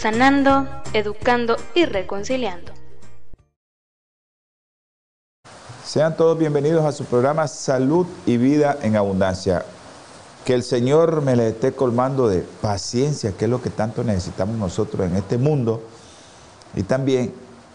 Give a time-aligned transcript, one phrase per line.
[0.00, 2.72] sanando, educando y reconciliando.
[5.84, 9.62] Sean todos bienvenidos a su programa Salud y Vida en Abundancia.
[10.46, 14.56] Que el Señor me le esté colmando de paciencia, que es lo que tanto necesitamos
[14.56, 15.82] nosotros en este mundo,
[16.74, 17.34] y también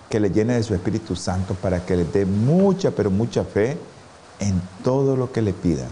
[0.09, 3.77] que le llene de su Espíritu Santo para que le dé mucha, pero mucha fe
[4.39, 5.85] en todo lo que le pida.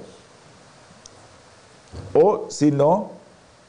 [2.16, 3.12] O si no,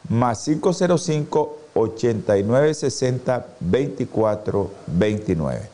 [0.09, 5.69] más 505 8960 2429.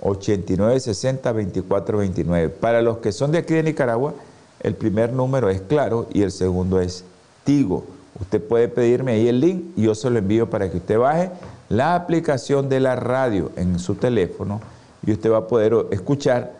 [0.00, 2.48] 8960 2429.
[2.48, 4.14] Para los que son de aquí de Nicaragua,
[4.60, 7.04] el primer número es Claro y el segundo es
[7.44, 7.84] Tigo.
[8.20, 11.30] Usted puede pedirme ahí el link y yo se lo envío para que usted baje
[11.68, 14.60] la aplicación de la radio en su teléfono
[15.06, 16.57] y usted va a poder escuchar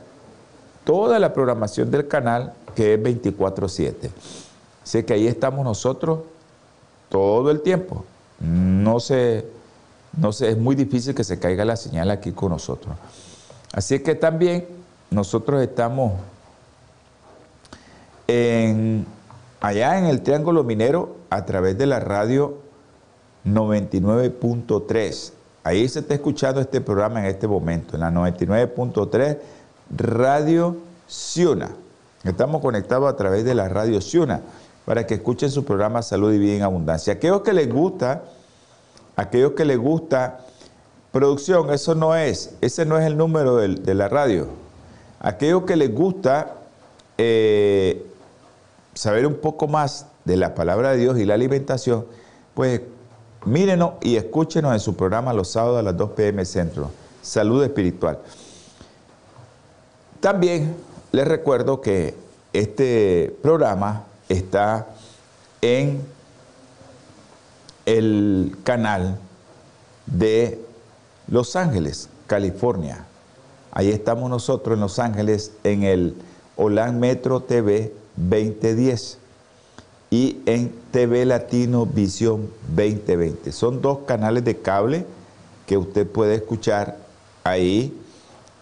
[0.88, 4.10] toda la programación del canal que es 24/7.
[4.82, 6.20] Sé que ahí estamos nosotros
[7.10, 8.06] todo el tiempo.
[8.40, 9.44] No sé,
[10.16, 12.96] no sé, es muy difícil que se caiga la señal aquí con nosotros.
[13.70, 14.66] Así que también
[15.10, 16.14] nosotros estamos
[18.26, 19.04] en,
[19.60, 22.60] allá en el Triángulo Minero a través de la radio
[23.44, 25.32] 99.3.
[25.64, 29.36] Ahí se está escuchando este programa en este momento, en la 99.3
[29.96, 30.76] Radio
[31.06, 31.70] Ciuna.
[32.24, 34.42] Estamos conectados a través de la radio Ciuna
[34.84, 37.14] para que escuchen su programa Salud y Vida en Abundancia.
[37.14, 38.22] Aquellos que les gusta,
[39.16, 40.40] aquellos que les gusta
[41.12, 44.48] producción, eso no es, ese no es el número de, la radio.
[45.20, 46.54] Aquellos que les gusta
[47.16, 48.06] eh,
[48.94, 52.06] saber un poco más de la palabra de Dios y la alimentación,
[52.54, 52.82] pues
[53.44, 56.90] mírenos y escúchenos en su programa los sábados a las 2 pm centro.
[57.22, 58.18] Salud espiritual.
[60.20, 60.74] También
[61.12, 62.14] les recuerdo que
[62.52, 64.88] este programa está
[65.60, 66.02] en
[67.86, 69.18] el canal
[70.06, 70.60] de
[71.28, 73.04] Los Ángeles, California.
[73.70, 76.16] Ahí estamos nosotros en Los Ángeles en el
[76.56, 79.18] Holan Metro TV 2010
[80.10, 83.52] y en TV Latino Visión 2020.
[83.52, 85.06] Son dos canales de cable
[85.66, 86.96] que usted puede escuchar
[87.44, 87.96] ahí,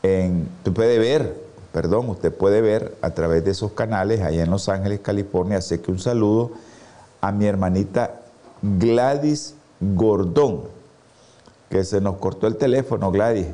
[0.02, 1.45] en, puede ver
[1.76, 5.58] perdón, usted puede ver a través de esos canales allá en Los Ángeles, California.
[5.58, 6.52] Así que un saludo
[7.20, 8.22] a mi hermanita
[8.62, 10.62] Gladys Gordón,
[11.68, 13.48] que se nos cortó el teléfono, Gladys,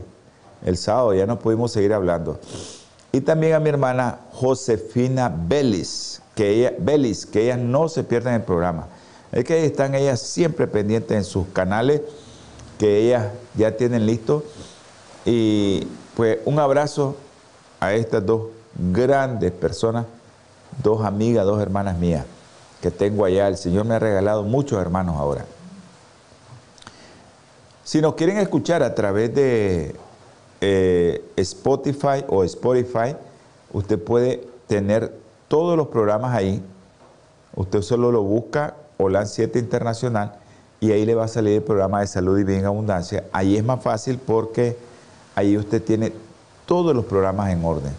[0.64, 2.38] el sábado, ya no pudimos seguir hablando.
[3.10, 8.34] Y también a mi hermana Josefina Belis, que ella, Belis, que ellas no se pierden
[8.34, 8.86] el programa.
[9.32, 12.02] Es que están ellas siempre pendientes en sus canales,
[12.78, 14.44] que ellas ya tienen listo.
[15.24, 17.16] Y pues un abrazo
[17.82, 18.42] a estas dos
[18.76, 20.06] grandes personas,
[20.84, 22.24] dos amigas, dos hermanas mías
[22.80, 23.48] que tengo allá.
[23.48, 25.44] El Señor me ha regalado muchos hermanos ahora.
[27.82, 29.96] Si nos quieren escuchar a través de
[30.60, 33.16] eh, Spotify o Spotify,
[33.72, 35.12] usted puede tener
[35.48, 36.62] todos los programas ahí.
[37.56, 40.36] Usted solo lo busca OLAN 7 Internacional
[40.78, 43.24] y ahí le va a salir el programa de salud y bien abundancia.
[43.32, 44.76] Ahí es más fácil porque
[45.34, 46.12] ahí usted tiene
[46.66, 47.92] todos los programas en orden.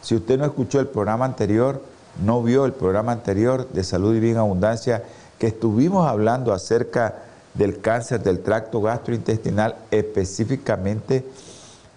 [0.00, 1.82] Si usted no escuchó el programa anterior,
[2.24, 5.04] no vio el programa anterior de Salud y Bien Abundancia,
[5.38, 7.22] que estuvimos hablando acerca
[7.54, 11.24] del cáncer del tracto gastrointestinal, específicamente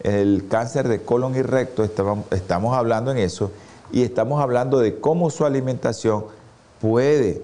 [0.04, 3.52] el cáncer de colon y recto, estamos hablando en eso,
[3.92, 6.26] y estamos hablando de cómo su alimentación
[6.80, 7.44] puede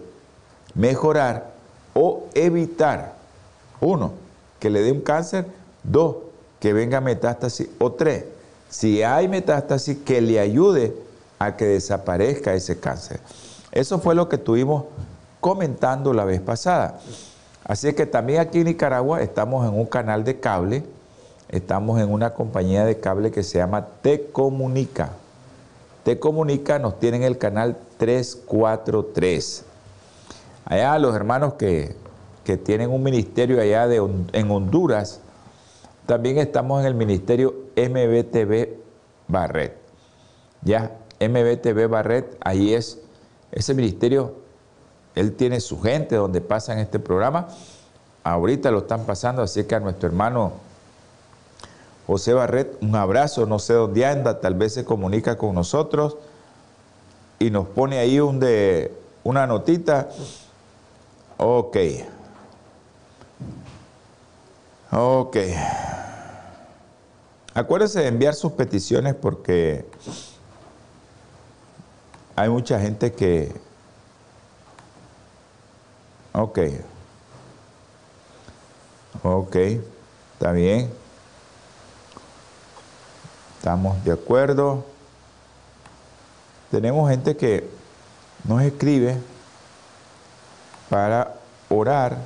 [0.74, 1.52] mejorar
[1.94, 3.16] o evitar,
[3.80, 4.14] uno,
[4.60, 5.46] que le dé un cáncer,
[5.84, 6.16] dos,
[6.60, 8.26] que venga metástasis, o tres,
[8.70, 10.94] si hay metástasis, que le ayude
[11.40, 13.20] a que desaparezca ese cáncer.
[13.72, 14.86] Eso fue lo que estuvimos
[15.40, 17.00] comentando la vez pasada.
[17.64, 20.84] Así que también aquí en Nicaragua estamos en un canal de cable,
[21.50, 25.12] estamos en una compañía de cable que se llama Te Comunica.
[26.04, 29.66] Te Comunica nos tienen el canal 343.
[30.66, 31.96] Allá los hermanos que,
[32.64, 33.98] tienen un ministerio allá de,
[34.32, 35.20] en Honduras,
[36.06, 38.76] también estamos en el ministerio MBTV
[39.28, 39.78] Barret.
[40.64, 43.00] Ya, MBTV Barret, ahí es
[43.52, 44.34] ese ministerio,
[45.16, 47.48] él tiene su gente donde pasan este programa.
[48.24, 50.54] Ahorita lo están pasando, así que a nuestro hermano
[52.06, 56.18] José Barret, un abrazo, no sé dónde anda, tal vez se comunica con nosotros
[57.40, 60.10] y nos pone ahí un de, una notita.
[61.38, 61.78] Ok.
[64.92, 65.38] Ok.
[67.58, 69.84] Acuérdese de enviar sus peticiones porque
[72.36, 73.52] hay mucha gente que...
[76.34, 76.60] Ok.
[79.24, 79.56] Ok.
[79.56, 80.94] Está bien.
[83.58, 84.86] Estamos de acuerdo.
[86.70, 87.68] Tenemos gente que
[88.44, 89.18] nos escribe
[90.92, 91.34] para
[91.70, 92.20] orar,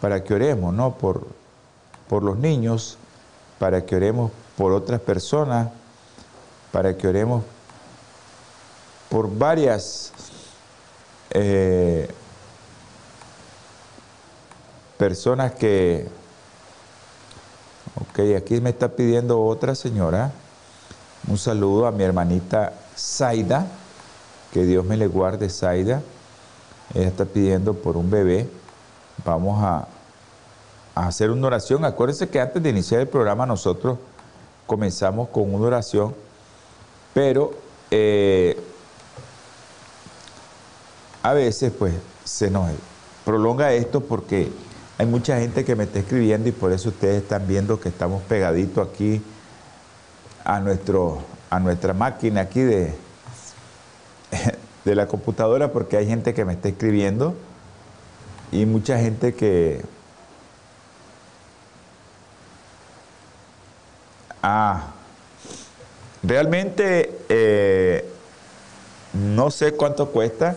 [0.00, 0.94] para que oremos, ¿no?
[0.94, 1.26] Por,
[2.06, 2.98] por los niños,
[3.62, 5.68] para que oremos por otras personas,
[6.72, 7.44] para que oremos
[9.08, 10.10] por varias
[11.30, 12.10] eh,
[14.98, 16.08] personas que
[18.00, 20.32] Ok, aquí me está pidiendo otra señora.
[21.28, 23.68] Un saludo a mi hermanita Zaida.
[24.52, 26.02] Que Dios me le guarde, Zaida.
[26.94, 28.48] Ella está pidiendo por un bebé.
[29.24, 29.86] Vamos a,
[30.94, 31.84] hacer una oración.
[31.84, 33.98] Acuérdense que antes de iniciar el programa nosotros
[34.66, 36.14] comenzamos con una oración,
[37.14, 37.52] pero
[37.90, 38.58] eh,
[41.22, 41.94] a veces pues
[42.24, 42.70] se nos
[43.24, 44.50] prolonga esto porque
[44.98, 48.22] hay mucha gente que me está escribiendo y por eso ustedes están viendo que estamos
[48.22, 49.22] pegaditos aquí
[50.44, 52.94] a, nuestro, a nuestra máquina aquí de,
[54.84, 57.34] de la computadora porque hay gente que me está escribiendo
[58.50, 59.82] y mucha gente que...
[64.42, 64.92] Ah,
[66.22, 68.04] realmente eh,
[69.12, 70.56] no sé cuánto cuesta,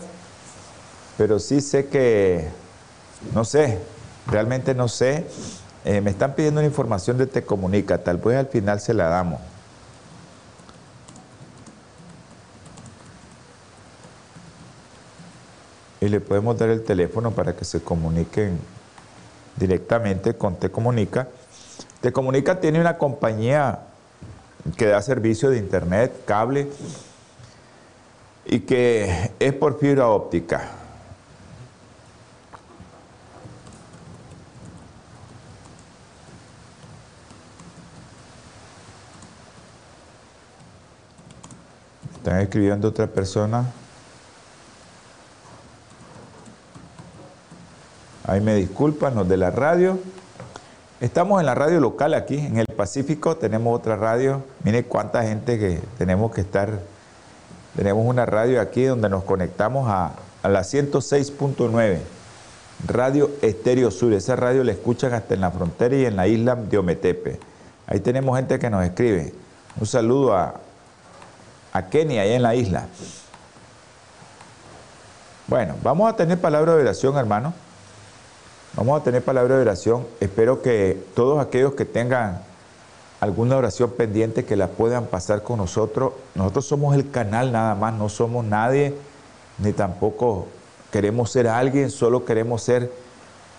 [1.16, 2.48] pero sí sé que,
[3.32, 3.80] no sé,
[4.26, 5.24] Realmente no sé.
[5.84, 9.08] Eh, me están pidiendo una información de Te Comunica, tal vez al final se la
[9.08, 9.40] damos.
[16.00, 18.58] Y le podemos dar el teléfono para que se comuniquen
[19.56, 21.28] directamente con Te Comunica.
[22.00, 23.80] Te Comunica tiene una compañía
[24.76, 26.68] que da servicio de internet, cable,
[28.44, 30.70] y que es por fibra óptica.
[42.16, 43.64] Están escribiendo otra persona.
[48.24, 49.98] Ahí me disculpan los de la radio.
[50.98, 54.42] Estamos en la radio local aquí, en el Pacífico, tenemos otra radio.
[54.64, 56.70] Mire cuánta gente que tenemos que estar.
[57.76, 60.12] Tenemos una radio aquí donde nos conectamos a,
[60.42, 61.98] la 106.9,
[62.86, 64.14] Radio Estéreo Sur.
[64.14, 67.40] Esa radio la escuchan hasta en la frontera y en la isla de Ometepe.
[67.86, 69.34] Ahí tenemos gente que nos escribe.
[69.78, 70.54] Un saludo a,
[71.74, 72.86] a Kenia, allá en la isla.
[75.46, 77.65] Bueno, vamos a tener palabra de oración, hermano.
[78.76, 80.06] Vamos a tener palabra de oración.
[80.20, 82.42] Espero que todos aquellos que tengan
[83.20, 86.12] alguna oración pendiente que la puedan pasar con nosotros.
[86.34, 88.92] Nosotros somos el canal nada más, no somos nadie,
[89.56, 90.48] ni tampoco
[90.92, 92.92] queremos ser alguien, solo queremos ser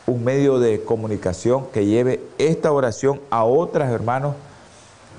[0.06, 4.36] un medio de comunicación que lleve esta oración a otras hermanos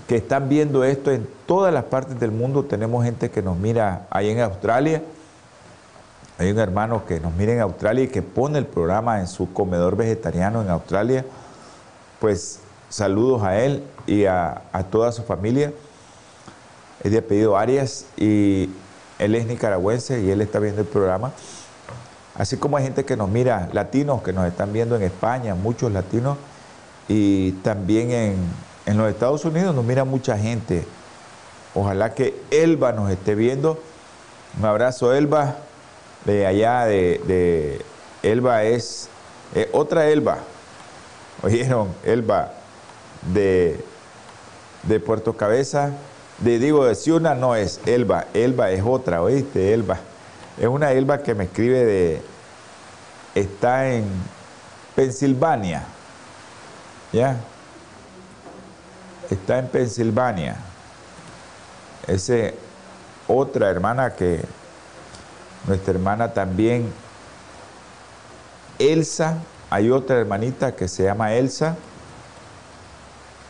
[0.06, 2.64] que están viendo esto en todas las partes del mundo.
[2.64, 5.02] Tenemos gente que nos mira ahí en Australia.
[6.38, 9.52] Hay un hermano que nos mira en Australia y que pone el programa en su
[9.52, 11.24] comedor vegetariano en Australia.
[12.20, 15.72] Pues saludos a él y a, toda su familia.
[17.02, 18.70] es de apellido Arias y
[19.18, 21.32] él es nicaragüense y él está viendo el programa.
[22.36, 25.90] Así como hay gente que nos mira, latinos que nos están viendo en España, muchos
[25.90, 26.38] latinos,
[27.08, 28.36] y también en,
[28.86, 30.86] en los Estados Unidos nos mira mucha gente.
[31.74, 33.82] Ojalá que Elba nos esté viendo.
[34.56, 35.56] Un abrazo, Elba,
[36.24, 37.84] de allá de,
[38.22, 39.08] Elba es
[39.54, 40.38] eh, otra Elba.
[41.42, 42.52] Oyeron, Elba
[43.32, 43.78] de,
[44.82, 45.92] de Puerto Cabeza,
[46.38, 49.98] de digo de Ciuna no es Elba, Elba es otra, oíste, Elba.
[50.58, 52.22] Es una Elba que me escribe de,
[53.34, 54.04] está en
[54.94, 55.84] Pensilvania,
[57.12, 57.36] ¿ya?
[59.30, 60.56] Está en Pensilvania.
[62.06, 62.54] Ese
[63.28, 64.40] otra hermana que,
[65.66, 66.92] nuestra hermana también,
[68.78, 69.38] Elsa,
[69.70, 71.76] hay otra hermanita que se llama Elsa,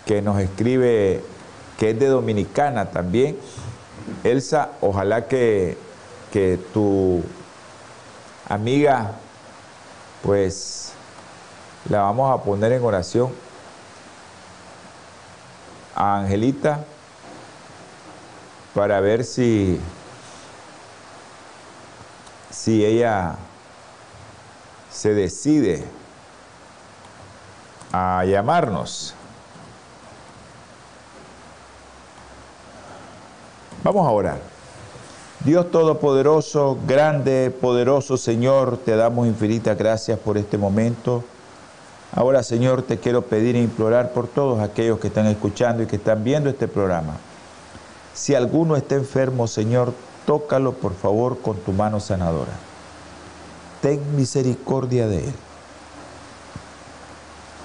[0.07, 1.23] que nos escribe
[1.79, 3.39] que es de Dominicana también.
[4.25, 5.77] Elsa, ojalá que,
[6.33, 7.23] que tu
[8.49, 9.13] amiga,
[10.23, 10.93] pues
[11.89, 13.33] la vamos a poner en oración
[15.95, 16.85] a Angelita
[18.75, 19.79] para ver si,
[22.59, 23.37] si ella
[24.91, 25.85] se decide
[27.93, 29.15] a llamarnos.
[33.85, 34.41] Vamos a orar.
[35.45, 41.23] Dios Todopoderoso, grande, poderoso Señor, te damos infinitas gracias por este momento.
[42.13, 45.97] Ahora, Señor, te quiero pedir e implorar por todos aquellos que están escuchando y que
[45.97, 47.15] están viendo este programa
[48.19, 49.93] si alguno está enfermo, Señor,
[50.29, 52.53] tócalo por favor con tu mano sanadora.
[53.81, 55.35] Ten misericordia de él.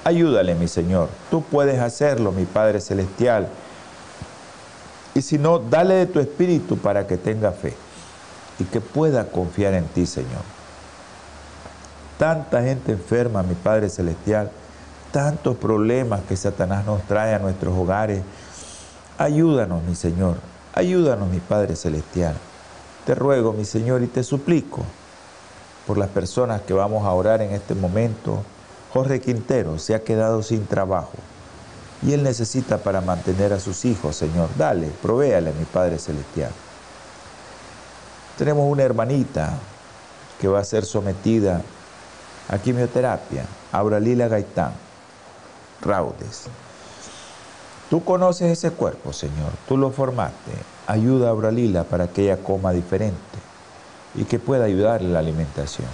[0.05, 1.09] Ayúdale, mi Señor.
[1.29, 3.49] Tú puedes hacerlo, mi Padre Celestial.
[5.13, 7.75] Y si no, dale de tu espíritu para que tenga fe
[8.57, 10.43] y que pueda confiar en ti, Señor.
[12.17, 14.49] Tanta gente enferma, mi Padre Celestial,
[15.11, 18.21] tantos problemas que Satanás nos trae a nuestros hogares,
[19.17, 20.37] Ayúdanos, mi Señor,
[20.73, 22.35] ayúdanos, mi Padre Celestial.
[23.05, 24.83] Te ruego, mi Señor, y te suplico
[25.85, 28.43] por las personas que vamos a orar en este momento.
[28.93, 31.17] Jorge Quintero se ha quedado sin trabajo
[32.01, 34.49] y él necesita para mantener a sus hijos, Señor.
[34.57, 36.51] Dale, provéale, mi Padre Celestial.
[38.37, 39.53] Tenemos una hermanita
[40.39, 41.61] que va a ser sometida
[42.49, 44.73] a quimioterapia, Auralila Gaitán,
[45.81, 46.45] Raudes.
[47.89, 50.51] Tú conoces ese cuerpo, Señor, tú lo formaste.
[50.87, 53.17] Ayuda a Auralila para que ella coma diferente
[54.15, 55.87] y que pueda ayudarle la alimentación.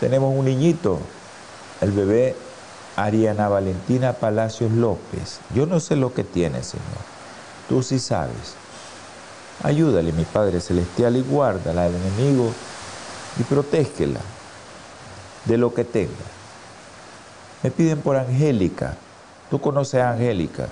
[0.00, 0.98] Tenemos un niñito,
[1.80, 2.36] el bebé
[2.96, 5.40] Ariana Valentina Palacios López.
[5.54, 6.86] Yo no sé lo que tiene, Señor.
[7.68, 8.54] Tú sí sabes.
[9.62, 12.52] Ayúdale, mi Padre Celestial, y guárdala del enemigo
[13.38, 14.20] y protégela
[15.44, 16.10] de lo que tenga.
[17.62, 18.96] Me piden por Angélica,
[19.52, 20.66] Tú conoces a Angélica,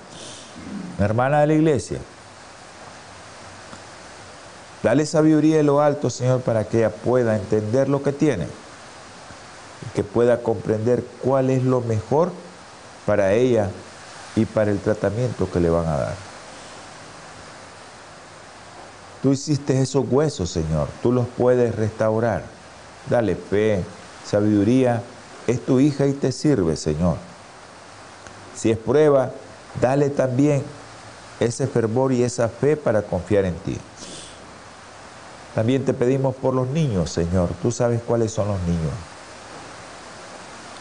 [0.97, 1.99] hermana de la iglesia.
[4.83, 8.47] Dale sabiduría de lo alto, Señor, para que ella pueda entender lo que tiene
[9.85, 12.31] y que pueda comprender cuál es lo mejor
[13.05, 13.69] para ella
[14.35, 16.15] y para el tratamiento que le van a dar.
[19.21, 22.43] Tú hiciste esos huesos, Señor, tú los puedes restaurar.
[23.07, 23.83] Dale fe,
[24.25, 25.03] sabiduría,
[25.45, 27.17] es tu hija y te sirve, Señor.
[28.55, 29.31] Si es prueba,
[29.79, 30.63] dale también
[31.39, 33.77] ese fervor y esa fe para confiar en ti.
[35.55, 37.49] También te pedimos por los niños, Señor.
[37.61, 38.93] Tú sabes cuáles son los niños.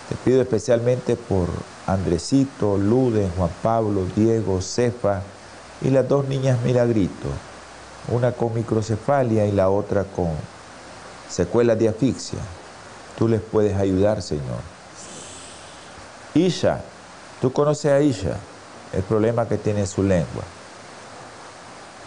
[0.08, 1.48] Te pido especialmente por
[1.86, 5.22] Andresito, Luden, Juan Pablo, Diego, Cefa
[5.82, 7.28] y las dos niñas Milagrito,
[8.08, 10.30] una con microcefalia y la otra con
[11.28, 12.40] secuelas de asfixia.
[13.16, 14.60] Tú les puedes ayudar, Señor.
[16.34, 16.80] Isha,
[17.40, 18.36] Tú conoces a Isha,
[18.92, 20.44] el problema que tiene su lengua.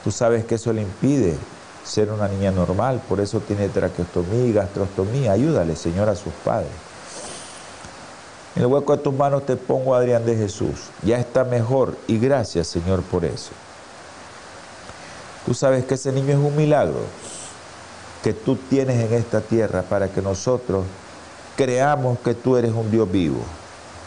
[0.04, 1.36] Tú sabes que eso le impide
[1.84, 5.34] ser una niña normal, por eso tiene traqueostomía y gastrostomía.
[5.34, 6.72] Ayúdale, Señor, a sus padres.
[8.56, 10.90] En el hueco de tus manos te pongo a Adrián de Jesús.
[11.02, 13.52] Ya está mejor y gracias, Señor, por eso.
[15.46, 17.00] Tú sabes que ese niño es un milagro
[18.24, 20.86] que tú tienes en esta tierra para que nosotros
[21.58, 23.42] creamos que tú eres un Dios vivo.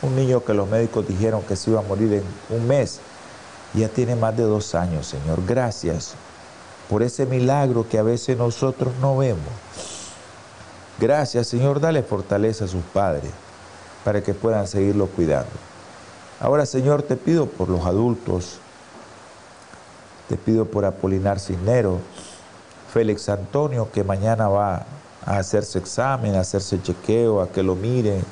[0.00, 3.00] Un niño que los médicos dijeron que se iba a morir en un mes.
[3.74, 5.44] Ya tiene más de dos años, Señor.
[5.44, 6.14] Gracias
[6.88, 9.44] por ese milagro que a veces nosotros no vemos.
[10.98, 11.80] Gracias, Señor.
[11.80, 13.30] Dale fortaleza a sus padres
[14.04, 15.50] para que puedan seguirlo cuidando.
[16.40, 18.58] Ahora, Señor, te pido por los adultos
[20.28, 21.98] Te pido por Apolinar Cisnero,
[22.92, 24.84] Félix Antonio, que mañana va
[25.24, 28.24] a hacerse examen, a hacerse chequeo, a que lo miren.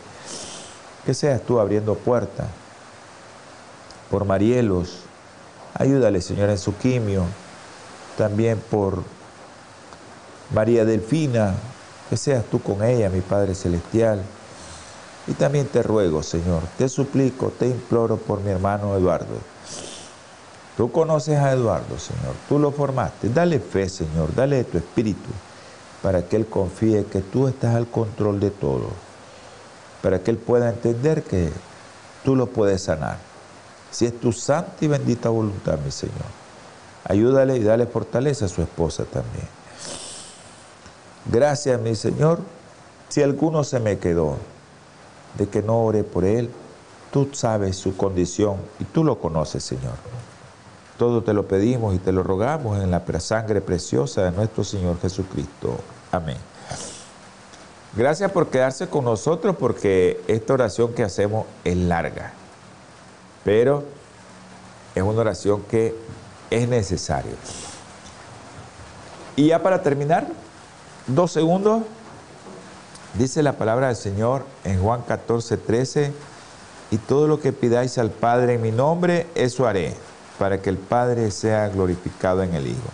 [1.06, 2.48] Que seas tú abriendo puertas.
[4.10, 5.00] Por Marielos,
[5.74, 7.24] ayúdale, Señor, en su quimio.
[8.16, 9.02] También por
[10.54, 11.54] María Delfina,
[12.08, 14.22] que seas tú con ella, mi Padre Celestial.
[15.26, 19.38] Y también te ruego, Señor, te suplico, te imploro por mi hermano Eduardo.
[20.76, 23.28] Tú conoces a Eduardo, Señor, tú lo formaste.
[23.28, 25.30] Dale fe, Señor, dale tu espíritu
[26.02, 28.88] para que él confíe que tú estás al control de todo,
[30.02, 31.50] para que él pueda entender que
[32.24, 33.16] tú lo puedes sanar.
[33.90, 36.43] Si es tu santa y bendita voluntad, mi Señor,
[37.04, 39.46] ayúdale y dale fortaleza a su esposa también.
[41.26, 42.40] Gracias, mi Señor.
[43.08, 44.36] Si alguno se me quedó
[45.38, 46.50] de que no ore por él,
[47.12, 49.94] tú sabes su condición y tú lo conoces, Señor.
[50.98, 55.00] Todo te lo pedimos y te lo rogamos en la sangre preciosa de nuestro Señor
[55.00, 55.78] Jesucristo.
[56.12, 56.36] Amén.
[57.96, 62.32] Gracias por quedarse con nosotros porque esta oración que hacemos es larga,
[63.44, 63.84] pero
[64.94, 65.94] es una oración que
[66.54, 67.32] es necesaria.
[69.36, 70.26] Y ya para terminar,
[71.06, 71.82] dos segundos,
[73.14, 76.12] dice la palabra del Señor en Juan 14, 13,
[76.90, 79.94] y todo lo que pidáis al Padre en mi nombre, eso haré,
[80.38, 82.90] para que el Padre sea glorificado en el Hijo.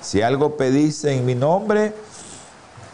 [0.00, 1.92] Si algo pedís en mi nombre,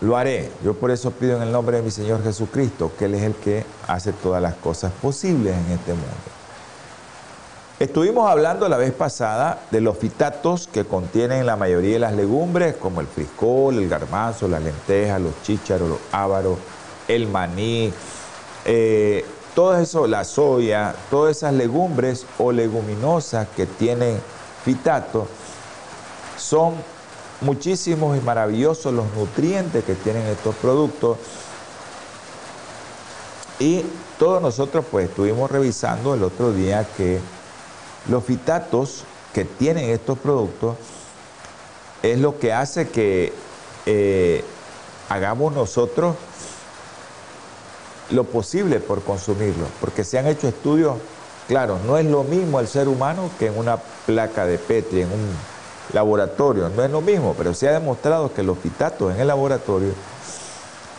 [0.00, 0.50] lo haré.
[0.64, 3.34] Yo por eso pido en el nombre de mi Señor Jesucristo, que Él es el
[3.34, 6.31] que hace todas las cosas posibles en este mundo.
[7.80, 12.76] Estuvimos hablando la vez pasada de los fitatos que contienen la mayoría de las legumbres,
[12.76, 16.58] como el frijol, el garbanzo, las lentejas, los chícharos, los ávaros,
[17.08, 17.92] el maní,
[18.64, 19.24] eh,
[19.54, 24.20] todo eso, la soya, todas esas legumbres o leguminosas que tienen
[24.64, 25.26] fitato,
[26.36, 26.74] son
[27.40, 31.18] muchísimos y maravillosos los nutrientes que tienen estos productos.
[33.58, 33.84] Y
[34.18, 37.20] todos nosotros pues estuvimos revisando el otro día que
[38.08, 40.76] los fitatos que tienen estos productos
[42.02, 43.32] es lo que hace que
[43.86, 44.44] eh,
[45.08, 46.16] hagamos nosotros
[48.10, 50.96] lo posible por consumirlo, porque se han hecho estudios,
[51.48, 55.08] claro, no es lo mismo el ser humano que en una placa de Petri, en
[55.08, 55.30] un
[55.92, 59.92] laboratorio, no es lo mismo, pero se ha demostrado que los fitatos en el laboratorio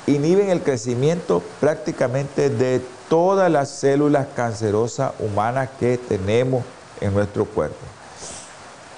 [0.07, 6.63] inhiben el crecimiento prácticamente de todas las células cancerosas humanas que tenemos
[7.03, 7.85] en nuestro cuerpo.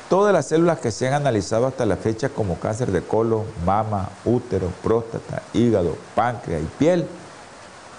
[0.09, 4.09] Todas las células que se han analizado hasta la fecha como cáncer de colon, mama,
[4.23, 7.07] útero, próstata, hígado, páncreas y piel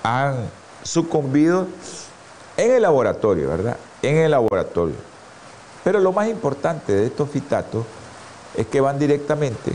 [0.05, 0.49] han
[0.85, 1.67] sucumbido
[2.57, 3.77] en el laboratorio, ¿verdad?
[4.03, 4.95] En el laboratorio.
[5.83, 7.85] Pero lo más importante de estos fitatos
[8.57, 9.73] es que van directamente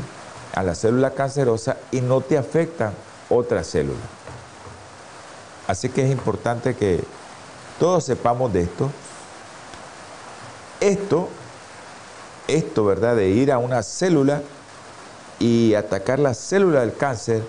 [0.56, 2.94] a la célula cancerosa y no te afectan
[3.30, 4.00] otras células.
[5.68, 7.04] Así que es importante que
[7.78, 8.90] todos sepamos de esto
[10.82, 11.30] esto,
[12.48, 13.16] esto, ¿verdad?
[13.16, 14.42] De ir a una célula
[15.40, 17.42] y atacar la célula del cáncer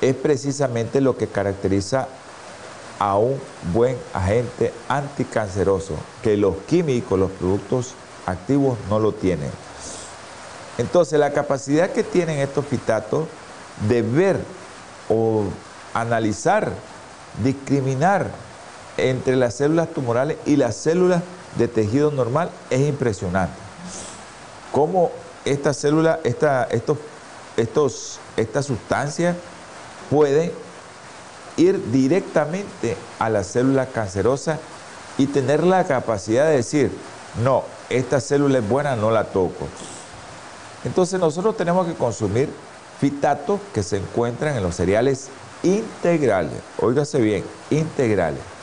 [0.00, 2.08] es precisamente lo que caracteriza
[2.98, 3.40] a un
[3.72, 7.94] buen agente anticanceroso, que los químicos, los productos
[8.26, 9.50] activos no lo tienen.
[10.78, 13.26] Entonces, la capacidad que tienen estos fitatos
[13.88, 14.38] de ver
[15.08, 15.44] o
[15.92, 16.72] analizar,
[17.42, 18.30] discriminar
[18.96, 21.22] entre las células tumorales y las células
[21.56, 23.54] de tejido normal es impresionante.
[24.72, 25.10] Cómo
[25.44, 26.98] esta célula, esta, estos,
[27.56, 28.18] estos,
[28.66, 29.36] sustancia
[30.10, 30.52] puede
[31.56, 34.58] ir directamente a la célula cancerosa
[35.16, 36.90] y tener la capacidad de decir,
[37.42, 39.68] no, esta célula es buena, no la toco.
[40.84, 42.50] Entonces nosotros tenemos que consumir
[43.00, 45.28] fitatos que se encuentran en los cereales
[45.62, 46.58] integrales.
[46.80, 48.53] Óigase bien, integrales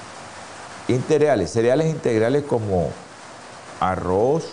[0.88, 2.90] integrales, cereales integrales como
[3.80, 4.46] arroz,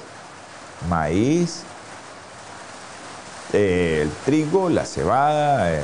[0.88, 1.62] maíz,
[3.52, 5.82] eh, el trigo, la cebada, eh,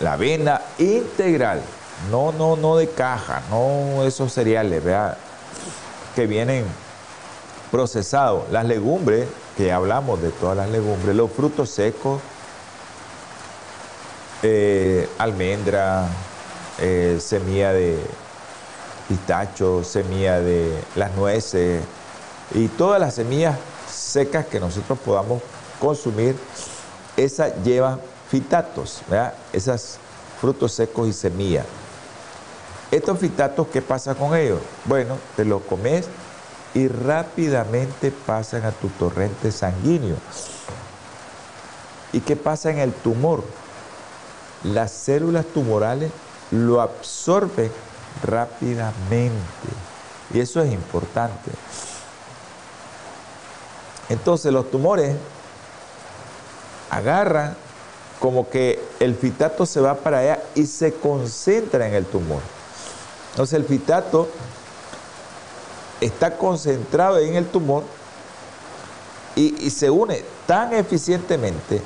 [0.00, 1.62] la avena, integral.
[2.10, 5.16] No, no, no de caja, no esos cereales, vea,
[6.16, 6.64] que vienen
[7.70, 8.50] procesados.
[8.50, 12.20] Las legumbres, que hablamos de todas las legumbres, los frutos secos,
[14.42, 16.08] eh, almendra,
[17.20, 17.96] semilla de,
[19.12, 21.82] pistacho, semilla de las nueces
[22.54, 25.42] y todas las semillas secas que nosotros podamos
[25.78, 26.34] consumir,
[27.14, 29.34] esas llevan fitatos, ¿verdad?
[29.52, 29.98] Esas
[30.40, 31.66] frutos secos y semillas.
[32.90, 34.60] Estos fitatos, ¿qué pasa con ellos?
[34.86, 36.06] Bueno, te los comes
[36.72, 40.16] y rápidamente pasan a tu torrente sanguíneo.
[42.14, 43.44] ¿Y qué pasa en el tumor?
[44.64, 46.10] Las células tumorales
[46.50, 47.70] lo absorben
[48.22, 49.68] rápidamente.
[50.32, 51.50] Y eso es importante.
[54.08, 55.16] Entonces los tumores
[56.90, 57.56] agarran
[58.20, 62.40] como que el fitato se va para allá y se concentra en el tumor.
[63.30, 64.28] Entonces el fitato
[66.00, 67.84] está concentrado en el tumor
[69.34, 71.80] y, y, se une tan eficientemente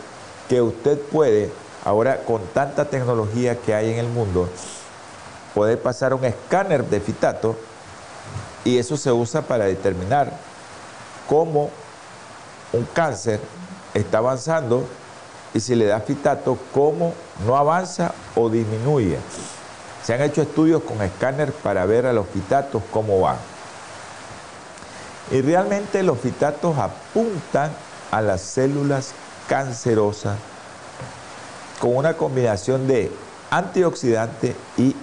[0.49, 1.53] que usted puede,
[1.85, 4.49] ahora con tanta tecnología que hay en el mundo,
[5.57, 7.57] poder pasar un escáner de fitato
[8.63, 10.31] y eso se usa para determinar
[11.27, 11.71] cómo
[12.75, 13.41] un cáncer
[13.95, 14.87] está avanzando
[15.55, 17.15] y si le da fitato, cómo
[17.47, 19.17] no avanza o disminuye.
[20.05, 23.39] Se han hecho estudios con escáner para ver a los fitatos cómo van.
[25.31, 27.73] Y realmente los fitatos apuntan
[28.11, 29.13] a las células
[29.49, 30.37] cancerosas
[31.81, 33.11] con una combinación de
[33.51, 34.95] antioxidante y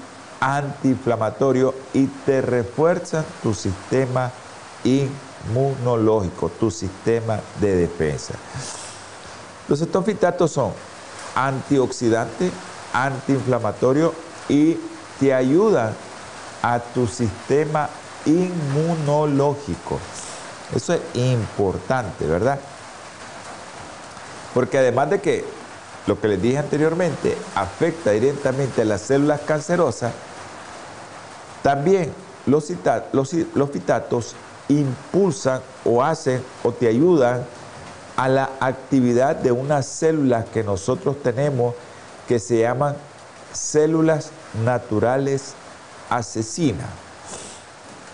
[0.43, 4.29] antiinflamatorio y te refuerzan tu sistema
[4.83, 8.33] inmunológico, tu sistema de defensa.
[9.69, 10.73] Los estos fitatos son
[11.33, 12.51] antioxidante,
[12.91, 14.13] antiinflamatorio
[14.49, 14.77] y
[15.17, 15.93] te ayudan
[16.61, 17.87] a tu sistema
[18.25, 19.97] inmunológico.
[20.75, 22.59] Eso es importante, ¿verdad?
[24.53, 25.45] Porque además de que
[26.05, 30.11] lo que les dije anteriormente afecta directamente a las células cancerosas,
[31.63, 32.11] también
[32.45, 32.67] los,
[33.71, 34.35] fitatos
[34.67, 37.45] impulsan o hacen o te ayudan
[38.17, 41.73] a la actividad de unas células que nosotros tenemos
[42.27, 42.95] que se llaman
[43.53, 44.29] células
[44.63, 45.53] naturales
[46.09, 46.87] asesinas.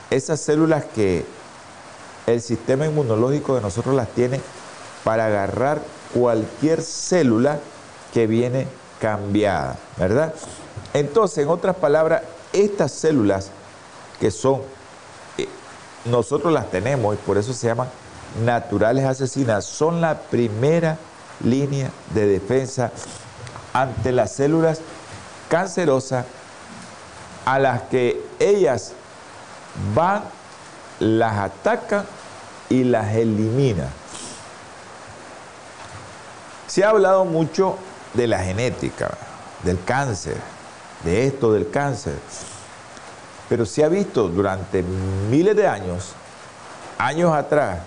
[0.10, 1.26] Esas células que
[2.28, 4.40] el sistema inmunológico de nosotros las tiene
[5.04, 5.82] para agarrar
[6.14, 7.60] cualquier célula
[8.14, 8.68] que viene
[9.00, 10.34] cambiada, ¿verdad?
[10.94, 12.22] Entonces, en otras palabras,
[12.54, 13.52] estas células
[14.20, 14.62] que son,
[15.38, 15.48] eh,
[16.06, 17.90] nosotros las tenemos y por eso se llaman
[18.44, 20.98] naturales asesinas, son la primera
[21.44, 22.92] línea de defensa
[23.74, 24.82] ante las células
[25.50, 26.26] cancerosas
[27.46, 28.94] a las que ellas
[29.96, 30.24] van,
[31.00, 32.06] las atacan
[32.70, 33.90] y las eliminan.
[36.68, 37.78] Se ha hablado mucho
[38.14, 39.18] de la genética,
[39.64, 40.38] del cáncer,
[41.04, 42.16] de esto del cáncer,
[43.48, 44.84] pero se ha visto durante
[45.30, 46.12] miles de años,
[46.98, 47.80] años atrás,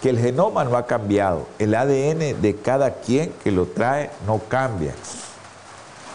[0.00, 4.40] que el genoma no ha cambiado, el ADN de cada quien que lo trae no
[4.48, 4.94] cambia.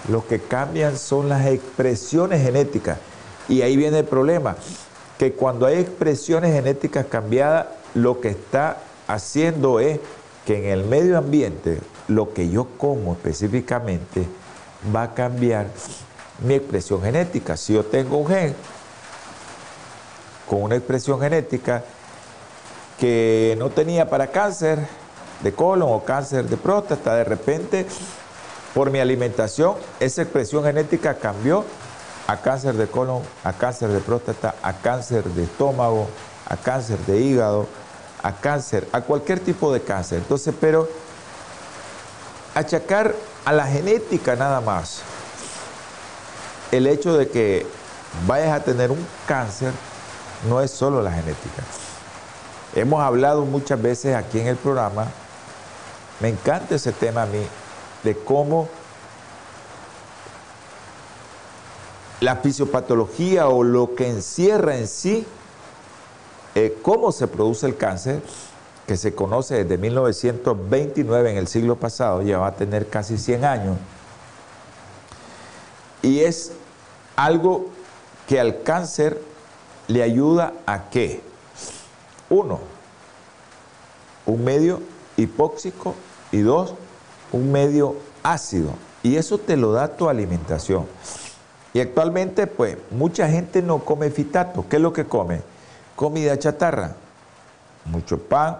[0.10, 2.98] Lo que cambian son las expresiones genéticas.
[3.50, 4.56] Y ahí viene el problema,
[5.18, 8.78] que cuando hay expresiones genéticas cambiadas, lo que está
[9.08, 10.00] haciendo es
[10.46, 14.26] que en el medio ambiente, lo que yo como específicamente,
[14.94, 15.68] va a cambiar
[16.40, 17.58] mi expresión genética.
[17.58, 18.56] Si yo tengo un gen
[20.50, 21.84] con una expresión genética
[23.00, 24.80] que no tenía para cáncer
[25.42, 27.86] de colon o cáncer de próstata, de repente
[28.74, 31.66] por mi alimentación esa expresión genética cambió
[32.28, 36.08] a cáncer de colon, a cáncer de próstata, a cáncer de estómago,
[36.48, 37.68] a cáncer de hígado,
[38.24, 40.20] a cáncer, a cualquier tipo de cáncer.
[40.20, 40.88] Entonces, pero
[42.54, 45.02] achacar a la genética nada más
[46.72, 47.66] el hecho de que
[48.28, 49.74] vayas a tener un cáncer
[50.48, 51.64] no es solo la genética.
[52.74, 55.08] Hemos hablado muchas veces aquí en el programa,
[56.22, 57.46] me encanta ese tema a mí,
[58.04, 58.70] de cómo
[62.22, 65.26] la fisiopatología o lo que encierra en sí
[66.56, 68.22] eh, cómo se produce el cáncer,
[68.92, 73.46] que se conoce desde 1929 en el siglo pasado, ya va a tener casi 100
[73.46, 73.78] años,
[76.02, 76.52] y es
[77.16, 77.68] algo
[78.28, 79.22] que al cáncer
[79.88, 81.22] le ayuda a qué?
[82.30, 82.60] Uno,
[84.26, 84.82] un medio
[85.16, 85.96] hipóxico
[86.34, 86.74] y dos,
[87.32, 88.74] un medio ácido.
[89.04, 90.86] Y eso te lo da tu alimentación.
[91.74, 94.66] Y actualmente, pues, mucha gente no come fitato.
[94.68, 95.44] ¿Qué es lo que come?
[95.96, 96.98] Comida chatarra.
[97.86, 98.58] Mucho pan,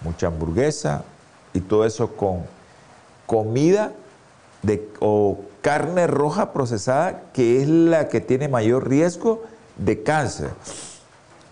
[0.00, 1.04] mucha hamburguesa
[1.52, 2.44] y todo eso con
[3.26, 3.92] comida
[5.00, 9.44] o carne roja procesada, que es la que tiene mayor riesgo
[9.76, 10.50] de cáncer.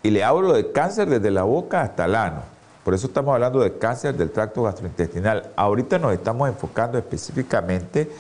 [0.03, 2.43] Y le hablo de cáncer desde la boca hasta el ano.
[2.85, 5.51] Por eso estamos hablando de cáncer del tracto gastrointestinal.
[5.57, 8.11] Ahorita nos estamos enfocando específicamente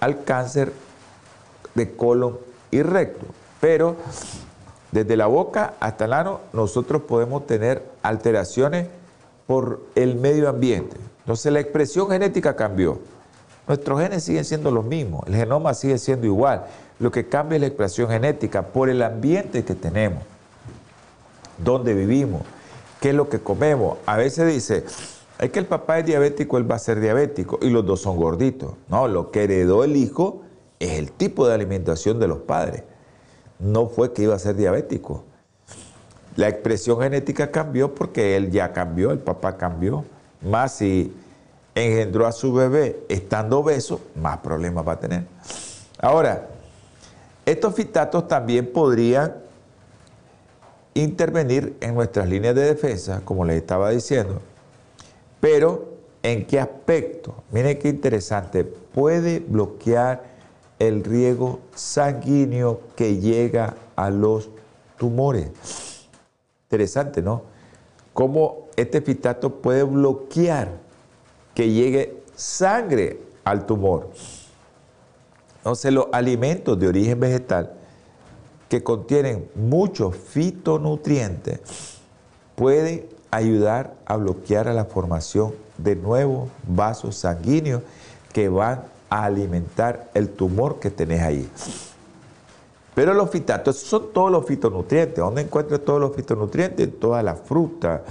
[0.00, 0.72] al cáncer
[1.74, 2.38] de colon
[2.70, 3.26] y recto.
[3.60, 3.96] Pero
[4.92, 8.88] Desde la boca hasta el ano, nosotros podemos tener alteraciones
[9.46, 10.96] por el medio ambiente.
[11.20, 13.00] Entonces la expresión genética cambió.
[13.66, 16.66] Nuestros genes siguen siendo los mismos, el genoma sigue siendo igual.
[16.98, 20.22] Lo que cambia es la expresión genética por el ambiente que tenemos,
[21.58, 22.42] dónde vivimos,
[23.00, 23.98] qué es lo que comemos.
[24.04, 24.84] A veces dice,
[25.38, 28.16] es que el papá es diabético, él va a ser diabético y los dos son
[28.16, 28.74] gorditos.
[28.88, 30.42] No, lo que heredó el hijo
[30.80, 32.82] es el tipo de alimentación de los padres.
[33.60, 35.24] No fue que iba a ser diabético.
[36.36, 40.04] La expresión genética cambió porque él ya cambió, el papá cambió.
[40.40, 41.14] Más si
[41.74, 45.24] engendró a su bebé estando obeso, más problemas va a tener.
[45.98, 46.48] Ahora,
[47.44, 49.34] estos fitatos también podrían
[50.94, 54.40] intervenir en nuestras líneas de defensa, como les estaba diciendo,
[55.40, 55.92] pero
[56.22, 57.34] ¿en qué aspecto?
[57.50, 60.24] Miren qué interesante, puede bloquear
[60.78, 64.50] el riego sanguíneo que llega a los
[64.98, 65.50] tumores.
[66.72, 67.42] Interesante, ¿no?
[68.14, 70.70] Cómo este fitato puede bloquear
[71.54, 74.08] que llegue sangre al tumor.
[75.58, 77.74] Entonces los alimentos de origen vegetal
[78.70, 81.60] que contienen muchos fitonutrientes
[82.56, 87.82] pueden ayudar a bloquear la formación de nuevos vasos sanguíneos
[88.32, 91.50] que van a alimentar el tumor que tenés ahí.
[92.94, 95.16] Pero los fitatos son todos los fitonutrientes.
[95.16, 96.86] ¿Dónde encuentras todos los fitonutrientes?
[96.86, 98.02] En todas las frutas,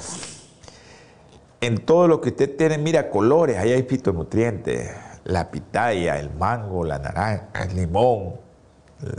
[1.59, 4.89] en todo lo que usted tiene, mira, colores, ahí hay fitonutrientes.
[5.25, 8.33] La pitaya, el mango, la naranja, el limón,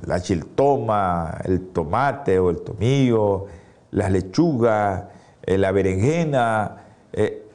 [0.07, 3.47] la chiltoma, el tomate o el tomillo,
[3.93, 5.05] las lechugas,
[5.45, 6.77] eh, la berenjena,
[7.13, 7.47] eh,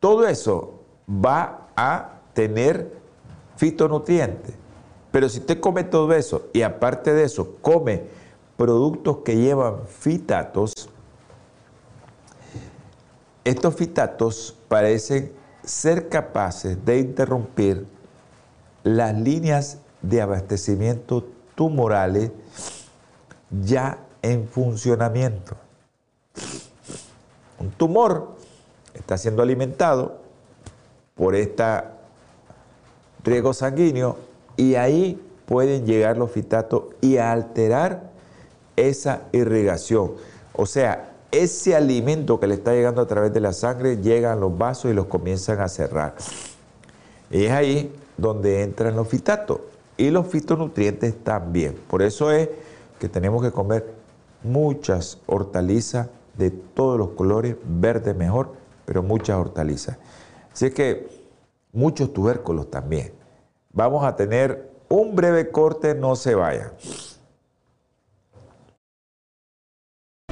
[0.00, 2.92] todo eso va a tener
[3.56, 4.54] fitonutrientes.
[5.10, 8.02] Pero si usted come todo eso y aparte de eso come
[8.56, 10.90] productos que llevan fitatos,
[13.44, 15.32] estos fitatos parecen
[15.64, 17.86] ser capaces de interrumpir
[18.82, 22.30] las líneas de abastecimiento tumorales
[23.50, 25.56] ya en funcionamiento.
[27.58, 28.36] Un tumor
[28.94, 30.20] está siendo alimentado
[31.14, 31.64] por este
[33.24, 34.27] riego sanguíneo
[34.58, 38.10] y ahí pueden llegar los fitatos y alterar
[38.76, 40.12] esa irrigación.
[40.52, 44.36] O sea, ese alimento que le está llegando a través de la sangre llega a
[44.36, 46.16] los vasos y los comienzan a cerrar.
[47.30, 49.60] Y es ahí donde entran los fitatos
[49.96, 51.76] y los fitonutrientes también.
[51.88, 52.48] Por eso es
[52.98, 53.94] que tenemos que comer
[54.42, 58.54] muchas hortalizas de todos los colores, verde mejor,
[58.86, 59.98] pero muchas hortalizas.
[60.52, 61.08] Así que
[61.72, 63.17] muchos tubérculos también.
[63.78, 66.72] Vamos a tener un breve corte, no se vaya.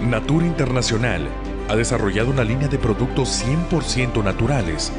[0.00, 1.28] Natura Internacional
[1.68, 4.90] ha desarrollado una línea de productos 100% naturales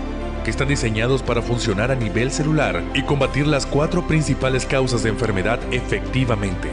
[0.45, 5.09] que están diseñados para funcionar a nivel celular y combatir las cuatro principales causas de
[5.09, 6.69] enfermedad efectivamente.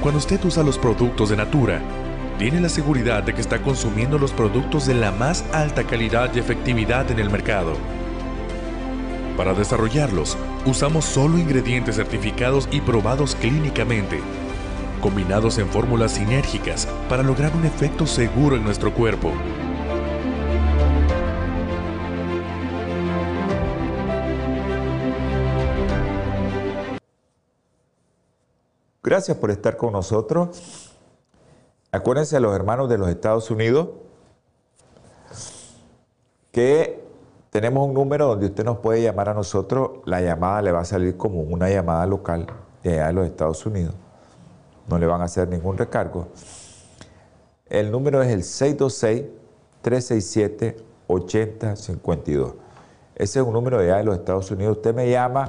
[0.00, 1.82] Cuando usted usa los productos de Natura,
[2.38, 6.38] tiene la seguridad de que está consumiendo los productos de la más alta calidad y
[6.38, 7.72] efectividad en el mercado.
[9.36, 14.20] Para desarrollarlos, usamos solo ingredientes certificados y probados clínicamente,
[15.00, 19.32] combinados en fórmulas sinérgicas para lograr un efecto seguro en nuestro cuerpo.
[29.02, 30.90] Gracias por estar con nosotros.
[31.90, 33.88] Acuérdense a los hermanos de los Estados Unidos
[36.52, 37.03] que
[37.54, 40.00] tenemos un número donde usted nos puede llamar a nosotros.
[40.06, 42.48] La llamada le va a salir como una llamada local
[42.82, 43.94] de allá de los Estados Unidos.
[44.88, 46.26] No le van a hacer ningún recargo.
[47.68, 48.42] El número es el
[49.84, 52.54] 626-367-8052.
[53.14, 54.78] Ese es un número de allá de los Estados Unidos.
[54.78, 55.48] Usted me llama,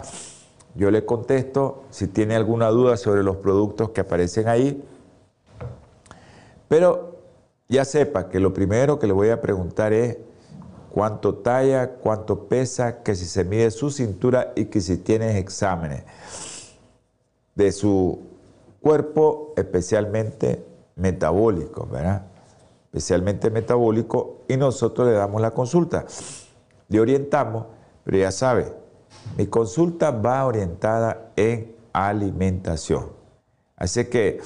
[0.76, 1.86] yo le contesto.
[1.90, 4.86] Si tiene alguna duda sobre los productos que aparecen ahí,
[6.68, 7.16] pero
[7.68, 10.20] ya sepa que lo primero que le voy a preguntar es
[10.96, 16.06] cuánto talla, cuánto pesa, que si se mide su cintura y que si tiene exámenes
[17.54, 18.22] de su
[18.80, 22.28] cuerpo, especialmente metabólico, ¿verdad?
[22.86, 26.06] Especialmente metabólico, y nosotros le damos la consulta.
[26.88, 27.66] Le orientamos,
[28.06, 28.74] pero ya sabe,
[29.38, 33.10] mi consulta va orientada en alimentación.
[33.76, 34.40] Así que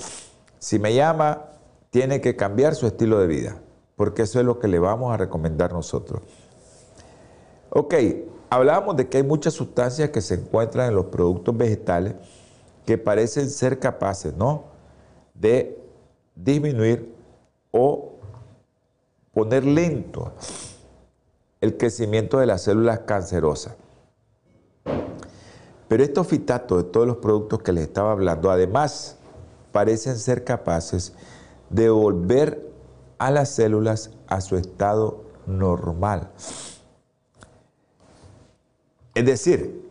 [0.58, 1.46] si me llama,
[1.92, 3.62] tiene que cambiar su estilo de vida,
[3.96, 6.24] porque eso es lo que le vamos a recomendar nosotros.
[7.72, 7.94] Ok,
[8.50, 12.16] hablábamos de que hay muchas sustancias que se encuentran en los productos vegetales
[12.86, 14.64] que parecen ser capaces, ¿no?
[15.36, 15.80] De
[16.36, 17.14] disminuir
[17.72, 18.14] o
[19.34, 20.32] poner lento
[21.62, 23.76] el crecimiento de las células cancerosas.
[25.88, 29.18] Pero estos fitatos de todos los productos que les estaba hablando, además,
[29.72, 31.14] parecen ser capaces
[31.70, 32.72] de volver
[33.18, 36.32] a las células a su estado normal.
[39.20, 39.82] Es decir,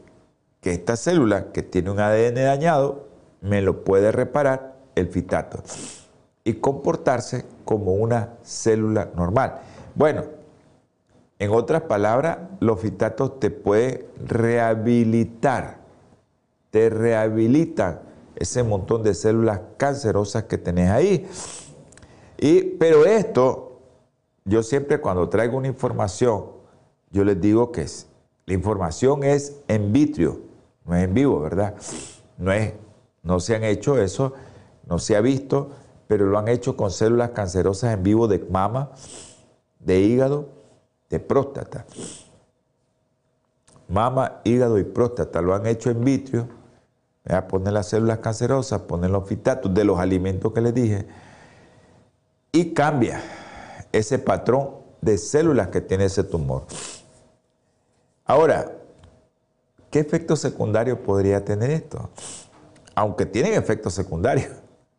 [0.63, 3.09] que esta célula que tiene un ADN dañado
[3.43, 5.63] me lo puede reparar el fitato
[6.45, 9.61] y comportarse como una célula normal.
[9.95, 10.25] Bueno,
[11.39, 15.77] en otras palabras, los fitatos te pueden rehabilitar,
[16.71, 18.01] te rehabilitan
[18.35, 21.29] ese montón de células cancerosas que tenés ahí.
[22.39, 23.79] Y, pero esto,
[24.47, 26.47] yo siempre cuando traigo una información,
[27.11, 28.09] yo les digo que es,
[28.49, 30.41] la información es en vitrio,
[30.87, 31.75] no es en vivo, ¿verdad?
[32.39, 32.73] No, es,
[33.23, 34.33] no se han hecho eso,
[34.87, 35.69] no se ha visto,
[36.07, 38.93] pero lo han hecho con células cancerosas en vivo de mama,
[39.81, 40.49] de hígado,
[41.11, 41.85] de próstata.
[43.87, 46.49] Mama, hígado y próstata lo han hecho en vitrio.
[47.51, 51.07] Ponen las células cancerosas, ponen los fitatos de los alimentos que les dije
[52.51, 53.21] y cambia
[53.93, 54.71] ese patrón
[55.03, 56.65] de células que tiene ese tumor.
[58.29, 58.73] Ahora,
[59.91, 62.11] ¿qué efecto secundario podría tener esto?
[62.95, 64.51] Aunque tienen efectos secundarios.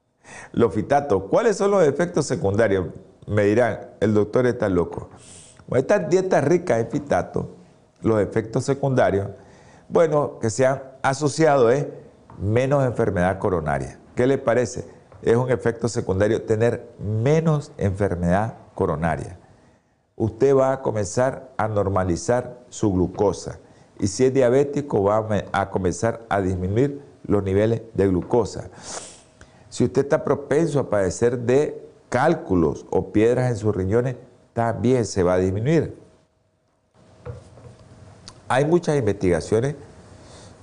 [0.51, 2.87] Los fitatos, ¿cuáles son los efectos secundarios?
[3.27, 5.09] Me dirán, el doctor está loco.
[5.67, 7.55] Bueno, estas dietas ricas en fitato,
[8.01, 9.27] los efectos secundarios,
[9.89, 11.85] bueno, que se han asociado es
[12.39, 13.99] menos enfermedad coronaria.
[14.15, 14.87] ¿Qué le parece?
[15.21, 19.38] Es un efecto secundario tener menos enfermedad coronaria.
[20.19, 23.57] Usted va a comenzar a normalizar su glucosa
[23.97, 28.69] y si es diabético va a comenzar a disminuir los niveles de glucosa.
[29.69, 34.17] Si usted está propenso a padecer de cálculos o piedras en sus riñones,
[34.51, 35.97] también se va a disminuir.
[38.49, 39.75] Hay muchas investigaciones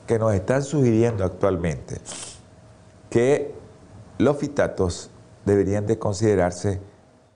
[0.07, 1.97] que nos están sugiriendo actualmente
[3.09, 3.55] que
[4.19, 5.09] los fitatos
[5.47, 6.79] deberían de considerarse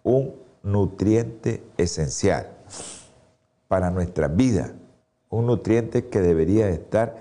[0.03, 2.51] un nutriente esencial
[3.69, 4.73] para nuestra vida,
[5.29, 7.17] un nutriente que debería estar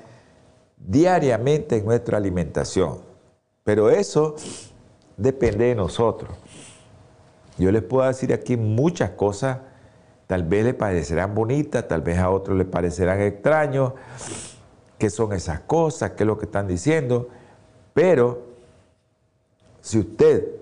[0.78, 3.00] diariamente en nuestra alimentación.
[3.64, 4.36] Pero eso
[5.18, 6.32] depende de nosotros.
[7.58, 9.60] Yo les puedo decir aquí muchas cosas,
[10.28, 13.94] tal vez le parecerán bonitas, tal vez a otros les parecerán extraños,
[14.98, 17.30] qué son esas cosas, qué es lo que están diciendo,
[17.94, 18.44] pero
[19.82, 20.59] si usted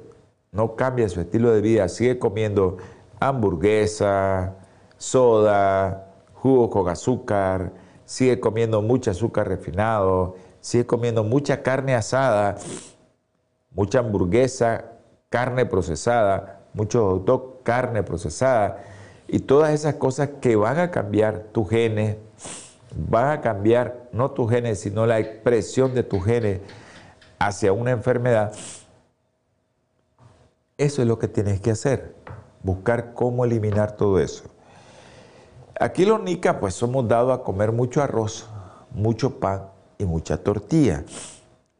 [0.51, 2.77] no cambia su estilo de vida, sigue comiendo
[3.19, 4.55] hamburguesa,
[4.97, 7.73] soda, jugo con azúcar,
[8.05, 12.55] sigue comiendo mucho azúcar refinado, sigue comiendo mucha carne asada,
[13.71, 14.85] mucha hamburguesa,
[15.29, 18.83] carne procesada, mucho hot carne procesada,
[19.27, 22.15] y todas esas cosas que van a cambiar tu genes,
[22.95, 26.61] van a cambiar no tu genes, sino la expresión de tu genes
[27.39, 28.53] hacia una enfermedad.
[30.77, 32.13] Eso es lo que tienes que hacer,
[32.61, 34.43] buscar cómo eliminar todo eso.
[35.79, 38.47] Aquí los nicas pues somos dados a comer mucho arroz,
[38.91, 39.63] mucho pan
[39.97, 41.03] y mucha tortilla.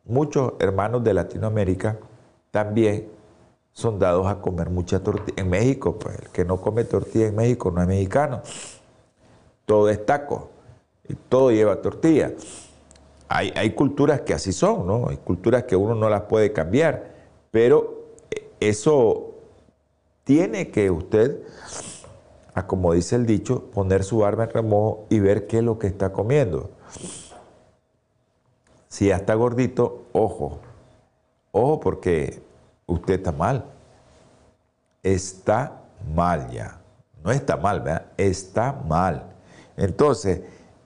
[0.03, 1.97] Muchos hermanos de Latinoamérica
[2.49, 3.07] también
[3.71, 5.43] son dados a comer mucha tortilla.
[5.43, 8.41] En México, pues el que no come tortilla en México no es mexicano.
[9.65, 10.49] Todo es taco
[11.07, 12.33] y todo lleva tortilla.
[13.27, 15.09] Hay, hay culturas que así son, ¿no?
[15.09, 17.11] Hay culturas que uno no las puede cambiar,
[17.51, 17.96] pero
[18.59, 19.35] eso
[20.23, 21.41] tiene que usted,
[22.65, 25.87] como dice el dicho, poner su arma en remojo y ver qué es lo que
[25.87, 26.71] está comiendo.
[28.89, 30.59] Si ya está gordito, ojo,
[31.51, 32.41] ojo porque
[32.87, 33.65] usted está mal.
[35.03, 35.83] Está
[36.15, 36.79] mal ya.
[37.23, 38.07] No está mal, ¿verdad?
[38.17, 39.23] Está mal.
[39.75, 40.41] Entonces,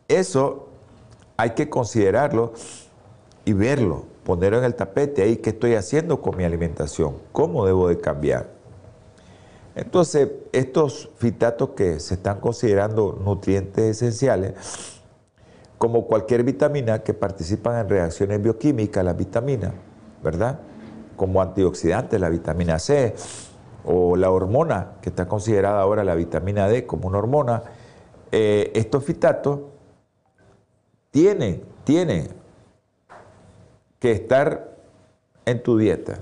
[0.07, 0.67] eso
[1.37, 2.53] hay que considerarlo
[3.45, 7.89] y verlo, ponerlo en el tapete ahí, qué estoy haciendo con mi alimentación, cómo debo
[7.89, 8.49] de cambiar.
[9.75, 14.53] Entonces, estos fitatos que se están considerando nutrientes esenciales,
[15.77, 19.73] como cualquier vitamina que participan en reacciones bioquímicas, las vitaminas,
[20.21, 20.59] ¿verdad?
[21.15, 23.15] Como antioxidantes, la vitamina C
[23.85, 27.63] o la hormona, que está considerada ahora la vitamina D como una hormona,
[28.31, 29.59] eh, estos fitatos
[31.09, 32.40] tienen, tienen
[34.01, 34.75] que estar
[35.45, 36.19] en tu dieta.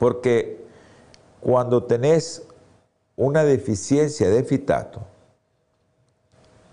[0.00, 0.66] Porque
[1.40, 2.42] cuando tenés
[3.14, 5.00] una deficiencia de fitato,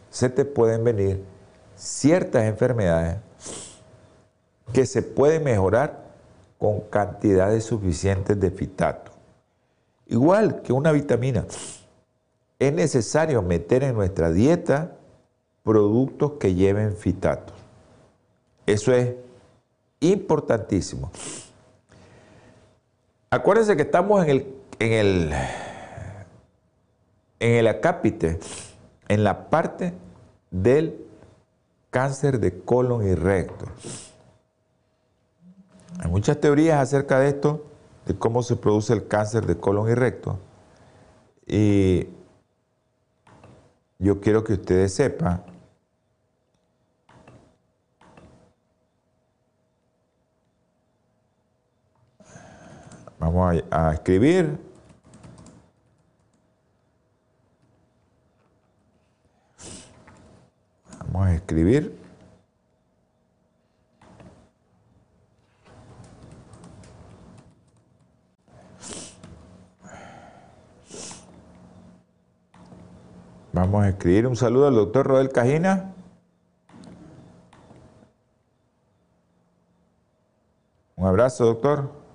[0.09, 1.23] se te pueden venir
[1.75, 3.17] ciertas enfermedades
[4.73, 6.03] que se pueden mejorar
[6.57, 9.11] con cantidades suficientes de fitato.
[10.07, 11.45] Igual que una vitamina,
[12.57, 14.93] es necesario meter en nuestra dieta
[15.63, 17.56] productos que lleven fitato.
[18.67, 19.15] Eso es
[20.01, 21.09] importantísimo.
[23.29, 25.33] Acuérdense que estamos en el, en el,
[27.39, 28.39] en el acápite,
[29.07, 29.93] en la parte
[30.51, 31.05] del
[31.89, 33.65] cáncer de colon y recto.
[35.99, 37.65] Hay muchas teorías acerca de esto,
[38.05, 40.39] de cómo se produce el cáncer de colon y recto.
[41.45, 42.09] Y
[43.97, 45.43] yo quiero que ustedes sepan
[53.19, 54.59] Vamos a, escribir.
[60.99, 61.97] Vamos a escribir.
[73.51, 75.91] Vamos a escribir un saludo al doctor Rodel Cajina.
[80.95, 82.06] Un abrazo, doctor.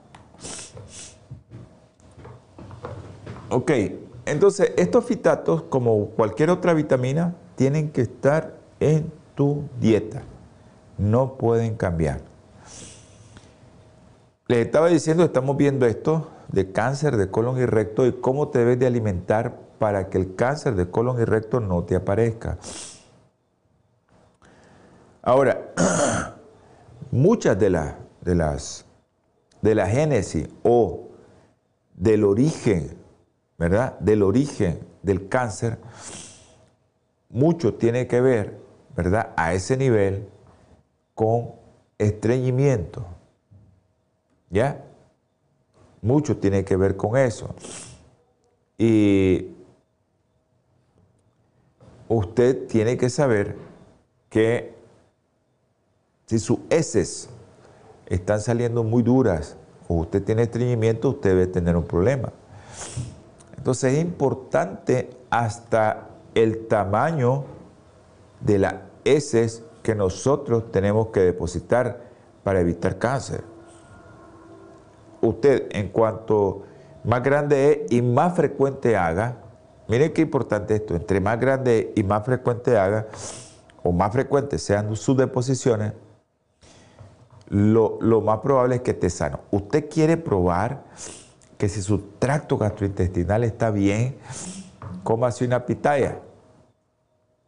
[3.55, 3.71] Ok,
[4.25, 10.23] entonces estos fitatos, como cualquier otra vitamina, tienen que estar en tu dieta.
[10.97, 12.23] No pueden cambiar.
[14.47, 18.61] Les estaba diciendo, estamos viendo esto de cáncer de colon y recto y cómo te
[18.61, 22.57] debes de alimentar para que el cáncer de colon y recto no te aparezca.
[25.21, 25.75] Ahora,
[27.11, 27.93] muchas de,
[28.23, 28.87] de las
[29.61, 31.11] de la génesis o
[31.95, 33.02] del origen
[33.63, 33.97] ¿verdad?
[34.01, 35.79] Del origen del cáncer,
[37.31, 38.59] mucho tiene que ver,
[38.97, 39.33] ¿verdad?
[39.37, 40.27] A ese nivel
[41.15, 41.53] con
[41.97, 43.07] estreñimiento.
[44.51, 44.85] ¿Ya?
[46.01, 47.55] Mucho tiene que ver con eso.
[48.77, 49.55] Y
[52.09, 53.55] usted tiene que saber
[54.29, 54.75] que
[56.27, 57.31] si sus heces
[58.07, 59.57] están saliendo muy duras
[59.87, 62.33] o usted tiene estreñimiento, usted debe tener un problema.
[63.63, 67.45] Entonces es importante hasta el tamaño
[68.41, 72.01] de las heces que nosotros tenemos que depositar
[72.43, 73.45] para evitar cáncer.
[75.21, 76.65] Usted, en cuanto
[77.05, 79.37] más grande es y más frecuente haga,
[79.87, 83.07] miren qué importante esto, entre más grande y más frecuente haga,
[83.85, 85.93] o más frecuentes sean sus deposiciones,
[87.49, 89.39] lo, lo más probable es que esté sano.
[89.53, 90.83] Usted quiere probar
[91.63, 94.17] que si su tracto gastrointestinal está bien,
[95.23, 96.19] así una pitaya.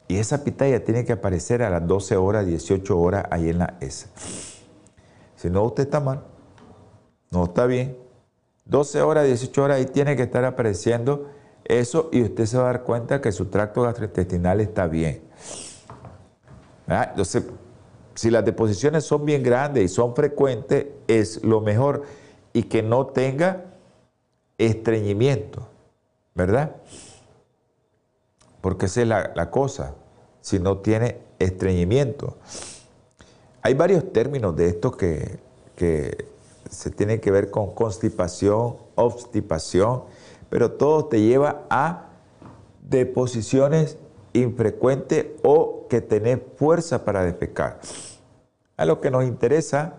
[0.07, 3.75] Y esa pitaya tiene que aparecer a las 12 horas, 18 horas ahí en la
[3.81, 4.07] S.
[5.35, 6.23] Si no, usted está mal.
[7.33, 7.99] No está bien.
[8.67, 11.31] 12 horas, 18 horas ahí tiene que estar apareciendo
[11.65, 15.23] eso y usted se va a dar cuenta que su tracto gastrointestinal está bien.
[16.87, 17.47] Entonces,
[18.15, 22.05] si las deposiciones son bien grandes y son frecuentes, es lo mejor.
[22.53, 23.74] Y que no tenga
[24.59, 25.67] estreñimiento,
[26.35, 26.77] ¿verdad?
[28.61, 29.95] Porque esa es la, cosa,
[30.41, 32.37] si no tiene estreñimiento.
[33.63, 35.39] Hay varios términos de estos que,
[35.77, 36.27] que
[36.71, 40.05] se tienen que ver con constipación, obstipación,
[40.49, 42.09] pero todo te lleva a
[42.89, 43.99] deposiciones
[44.33, 47.81] infrecuentes o que tenés fuerza para defecar.
[48.77, 49.95] A lo que nos interesa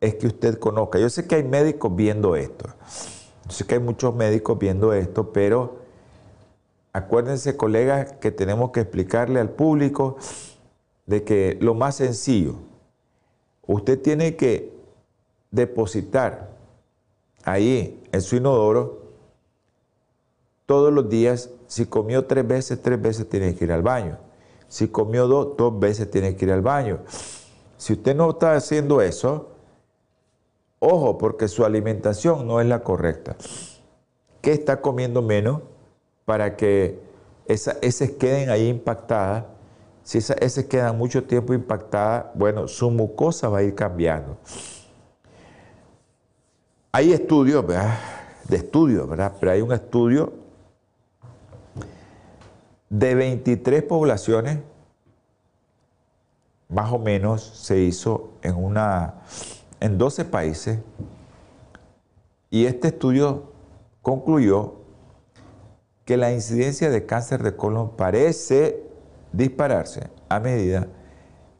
[0.00, 0.98] es que usted conozca.
[0.98, 2.68] Yo sé que hay médicos viendo esto.
[3.48, 5.76] Yo sé que hay muchos médicos viendo esto, pero
[6.92, 10.16] acuérdense, colegas, que tenemos que explicarle al público
[11.06, 12.54] de que lo más sencillo,
[13.66, 14.74] usted tiene que
[15.50, 16.50] depositar
[17.44, 19.02] ahí en su inodoro
[20.66, 21.50] todos los días.
[21.68, 24.18] Si comió tres veces, tres veces tiene que ir al baño.
[24.68, 27.00] Si comió dos, dos veces tiene que ir al baño.
[27.76, 29.55] Si usted no está haciendo eso,
[30.78, 33.36] Ojo, porque su alimentación no es la correcta.
[34.42, 35.62] ¿Qué está comiendo menos
[36.24, 37.00] para que
[37.46, 39.44] esas heces queden ahí impactadas?
[40.02, 44.36] Si esas heces quedan mucho tiempo impactadas, bueno, su mucosa va a ir cambiando.
[46.92, 47.98] Hay estudios, ¿verdad?
[48.48, 49.32] De estudios, ¿verdad?
[49.40, 50.32] Pero hay un estudio
[52.88, 54.60] de 23 poblaciones,
[56.68, 59.22] más o menos, se hizo en una
[59.80, 60.78] en 12 países
[62.50, 63.52] y este estudio
[64.02, 64.74] concluyó
[66.04, 68.82] que la incidencia de cáncer de colon parece
[69.32, 70.86] dispararse a medida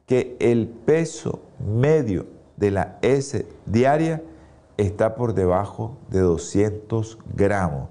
[0.07, 4.23] que el peso medio de la S diaria
[4.77, 7.89] está por debajo de 200 gramos.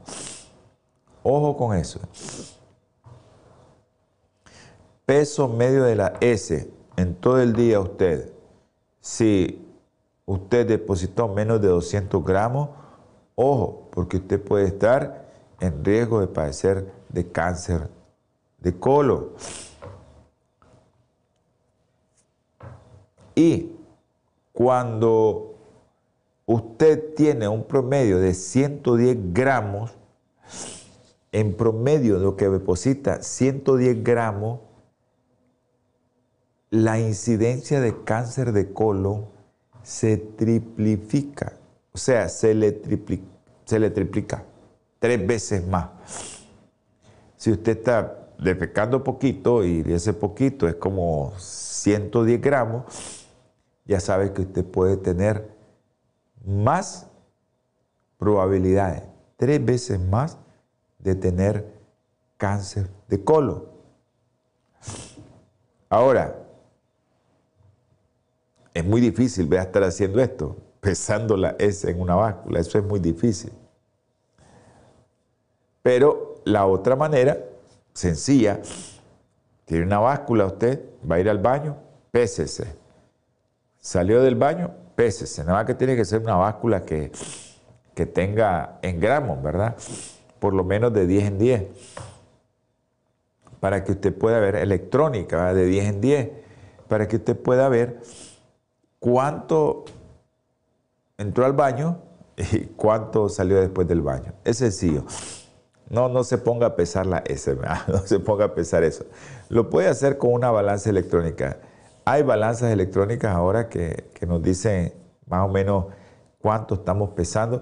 [1.23, 1.99] Ojo con eso.
[5.05, 8.32] Peso medio de la S en todo el día usted.
[9.01, 9.64] Si
[10.26, 12.69] usted depositó menos de 200 gramos,
[13.36, 15.26] ojo, porque usted puede estar
[15.59, 17.89] en riesgo de padecer de cáncer
[18.59, 19.30] de colon.
[23.36, 23.71] Y
[24.53, 25.55] cuando
[26.45, 29.95] usted tiene un promedio de 110 gramos,
[31.32, 34.61] en promedio de lo que deposita 110 gramos,
[36.69, 39.35] la incidencia de cáncer de colon
[39.86, 41.54] se triplifica,
[41.94, 43.24] o sea, se le, triplica,
[43.66, 44.44] se le triplica
[44.98, 45.90] tres veces más.
[47.38, 53.28] Si usted está defecando poquito y ese poquito es como 110 gramos,
[53.86, 55.52] ya sabe que usted puede tener
[56.44, 57.06] más
[58.18, 59.04] probabilidades,
[59.38, 60.40] tres veces más
[60.98, 61.72] de tener
[62.38, 63.64] cáncer de colon.
[65.90, 66.45] Ahora,
[68.76, 72.84] es muy difícil a estar haciendo esto, pesando la S en una báscula, eso es
[72.84, 73.51] muy difícil.
[75.82, 77.38] Pero la otra manera,
[77.93, 78.59] sencilla,
[79.63, 81.78] tiene una báscula usted, va a ir al baño,
[82.11, 82.76] pésese.
[83.80, 85.43] Salió del baño, pésese.
[85.43, 87.11] Nada más que tiene que ser una báscula que,
[87.93, 89.76] que tenga en gramos, ¿verdad?
[90.39, 91.63] Por lo menos de 10 en 10.
[93.59, 96.30] Para que usted pueda ver electrónica, de 10 en 10.
[96.88, 98.01] Para que usted pueda ver
[99.00, 99.86] cuánto
[101.18, 102.00] entró al baño
[102.38, 104.34] y cuánto salió después del baño.
[104.43, 105.06] Es sencillo.
[105.89, 107.56] No, no se ponga a pesar la S,
[107.88, 109.06] no se ponga a pesar eso.
[109.50, 111.60] Lo puede hacer con una balanza electrónica.
[112.06, 114.93] Hay balanzas electrónicas ahora que, que nos dicen
[115.28, 115.86] más o menos
[116.39, 117.62] cuánto estamos pesando,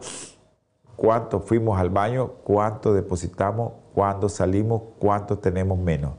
[0.95, 6.13] cuánto fuimos al baño, cuánto depositamos, cuándo salimos, cuánto tenemos menos.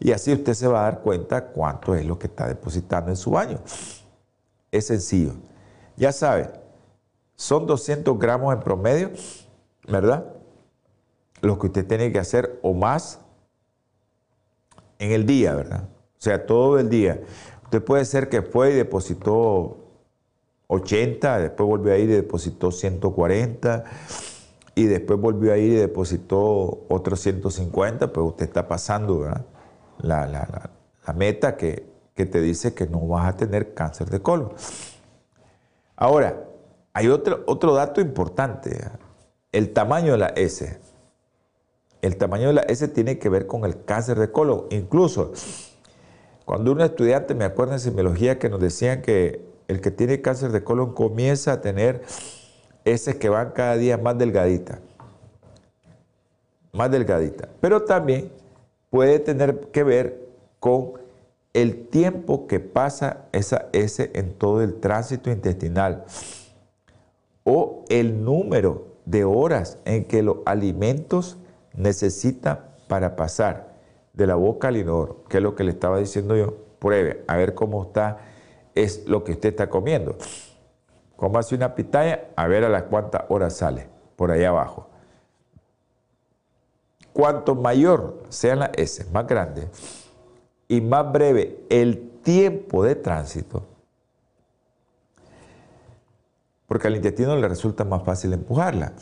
[0.00, 3.16] Y así usted se va a dar cuenta cuánto es lo que está depositando en
[3.16, 3.58] su baño.
[4.70, 5.34] Es sencillo.
[5.96, 6.50] Ya sabe,
[7.34, 9.10] son 200 gramos en promedio,
[9.86, 10.26] ¿verdad?
[11.40, 13.20] Lo que usted tiene que hacer o más
[14.98, 15.84] en el día, ¿verdad?
[15.84, 17.20] O sea, todo el día.
[17.64, 19.76] Usted puede ser que fue y depositó
[20.66, 23.84] 80, después volvió a ir y depositó 140,
[24.74, 29.44] y después volvió a ir y depositó otros 150, pues usted está pasando ¿verdad?
[29.98, 34.52] La, la meta que, que te dice que no vas a tener cáncer de colon.
[35.94, 36.48] Ahora,
[36.92, 38.76] hay otro, otro dato importante,
[39.52, 40.80] el tamaño de la S.
[42.02, 44.64] El tamaño de la S tiene que ver con el cáncer de colon.
[44.70, 45.32] Incluso,
[46.44, 50.50] cuando un estudiante, me acuerdo en semiología, que nos decían que el que tiene cáncer
[50.50, 52.02] de colon comienza a tener
[52.84, 54.80] S que van cada día más delgaditas.
[56.72, 57.48] Más delgadita.
[57.60, 58.32] Pero también
[58.90, 60.26] puede tener que ver
[60.58, 60.98] con
[61.54, 66.04] el tiempo que pasa esa S en todo el tránsito intestinal
[67.44, 71.38] o el número de horas en que los alimentos
[71.74, 73.74] necesitan para pasar
[74.12, 77.36] de la boca al inodoro, que es lo que le estaba diciendo yo, pruebe a
[77.36, 78.18] ver cómo está,
[78.74, 80.16] es lo que usted está comiendo.
[81.16, 84.88] Como hace una pitaya, a ver a las cuántas horas sale, por ahí abajo.
[87.12, 89.66] Cuanto mayor sean las S, más grandes,
[90.68, 93.64] y más breve el tiempo de tránsito,
[96.66, 98.92] porque al intestino le resulta más fácil empujarla.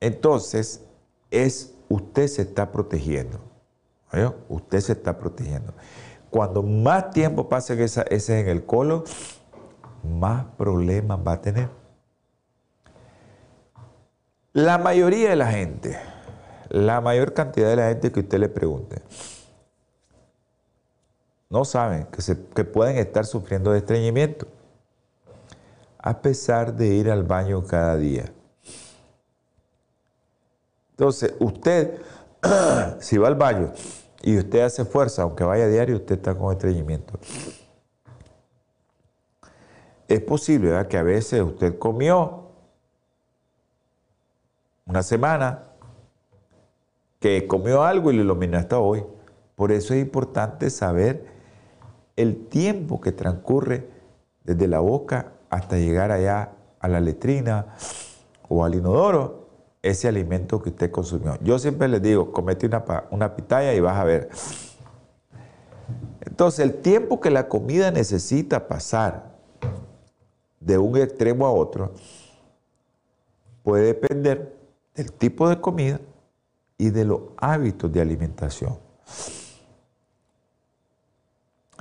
[0.00, 0.84] Entonces,
[1.30, 3.40] es usted se está protegiendo.
[4.48, 5.74] Usted se está protegiendo.
[6.30, 9.04] Cuando más tiempo pase esa, ese en el colon,
[10.02, 11.68] más problemas va a tener.
[14.52, 15.98] La mayoría de la gente,
[16.70, 19.02] la mayor cantidad de la gente que usted le pregunte,
[21.56, 24.46] no saben que, se, que pueden estar sufriendo de estreñimiento,
[25.98, 28.30] a pesar de ir al baño cada día.
[30.90, 31.98] Entonces, usted,
[33.00, 33.72] si va al baño
[34.20, 37.18] y usted hace fuerza, aunque vaya diario, usted está con estreñimiento.
[40.08, 42.50] Es posible que a veces usted comió
[44.84, 45.62] una semana,
[47.18, 49.02] que comió algo y lo eliminó hasta hoy.
[49.54, 51.35] Por eso es importante saber
[52.16, 53.88] el tiempo que transcurre
[54.44, 57.74] desde la boca hasta llegar allá a la letrina
[58.48, 59.46] o al inodoro,
[59.82, 61.38] ese alimento que usted consumió.
[61.42, 62.68] Yo siempre les digo, comete
[63.10, 64.28] una, pitaya y vas a ver.
[66.20, 69.36] Entonces, el tiempo que la comida necesita pasar
[70.60, 71.92] de un extremo a otro
[73.62, 74.56] puede depender
[74.94, 76.00] del tipo de comida
[76.78, 78.78] y de los hábitos de alimentación.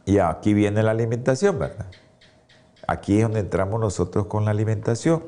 [0.06, 1.88] Y aquí viene la alimentación, ¿verdad?
[2.88, 5.24] Aquí es donde entramos nosotros con la alimentación.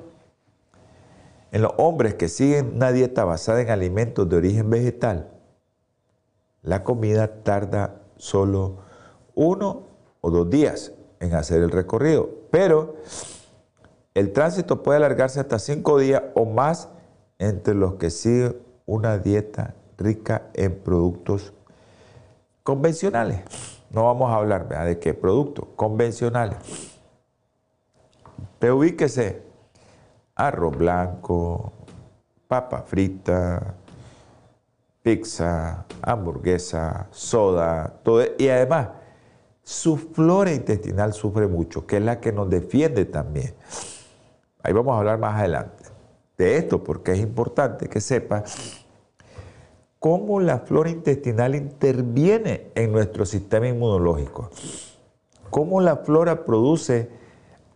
[1.52, 5.32] En los hombres que siguen una dieta basada en alimentos de origen vegetal,
[6.62, 8.80] la comida tarda solo
[9.34, 9.84] uno
[10.22, 12.96] o dos días en hacer el recorrido, pero
[14.14, 16.90] el tránsito puede alargarse hasta cinco días o más
[17.40, 21.54] entre los que siguen una dieta rica en productos
[22.64, 23.77] convencionales.
[23.90, 26.58] No vamos a hablar de qué productos convencionales.
[28.60, 29.44] Pero ubíquese,
[30.36, 31.72] arroz blanco,
[32.48, 33.76] papa frita,
[35.02, 38.24] pizza, hamburguesa, soda, todo.
[38.38, 38.90] Y además,
[39.64, 43.54] su flora intestinal sufre mucho, que es la que nos defiende también.
[44.64, 45.86] Ahí vamos a hablar más adelante
[46.38, 48.44] de esto, porque es importante que sepa
[50.00, 54.50] cómo la flora intestinal interviene en nuestro sistema inmunológico,
[55.50, 57.10] cómo la flora produce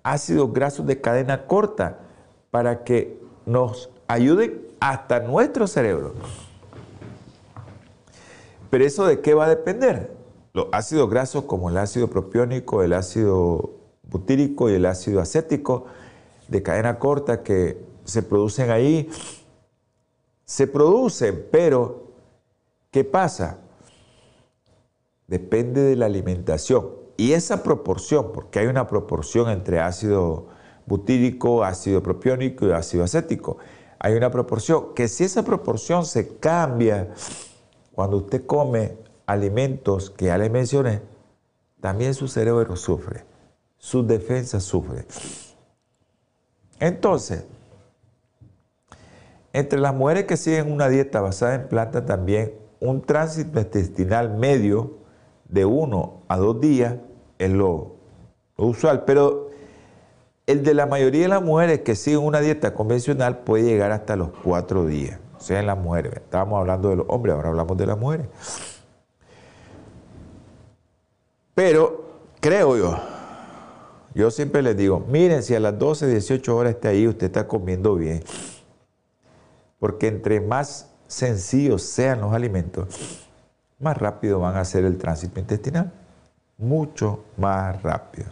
[0.03, 1.99] ácidos grasos de cadena corta
[2.51, 6.13] para que nos ayuden hasta nuestro cerebro.
[8.69, 10.11] Pero eso de qué va a depender?
[10.53, 13.71] Los ácidos grasos como el ácido propiónico, el ácido
[14.03, 15.85] butírico y el ácido acético
[16.47, 19.09] de cadena corta que se producen ahí,
[20.45, 22.10] se producen, pero
[22.91, 23.57] ¿qué pasa?
[25.27, 26.89] Depende de la alimentación.
[27.17, 30.47] Y esa proporción, porque hay una proporción entre ácido
[30.85, 33.57] butírico, ácido propiónico y ácido acético,
[33.99, 37.13] hay una proporción, que si esa proporción se cambia
[37.93, 41.01] cuando usted come alimentos que ya le mencioné,
[41.79, 43.23] también su cerebro sufre,
[43.77, 45.05] sus defensas sufren.
[46.79, 47.45] Entonces,
[49.53, 54.97] entre las mujeres que siguen una dieta basada en plantas también, un tránsito intestinal medio
[55.47, 56.95] de uno a dos días
[57.37, 57.95] es lo,
[58.57, 59.49] usual, pero
[60.47, 64.15] el de la mayoría de las mujeres que siguen una dieta convencional puede llegar hasta
[64.15, 66.13] los cuatro días, o sea, en las mujeres.
[66.15, 68.27] Estábamos hablando de los hombres, ahora hablamos de las mujeres.
[71.53, 72.03] Pero
[72.39, 72.97] creo yo,
[74.15, 77.47] yo siempre les digo, miren, si a las 12, 18 horas está ahí, usted está
[77.47, 78.23] comiendo bien.
[79.79, 82.87] Porque entre más sencillos sean los alimentos,
[83.79, 85.91] más rápido van a ser el tránsito intestinal.
[86.57, 88.29] Mucho más rápido.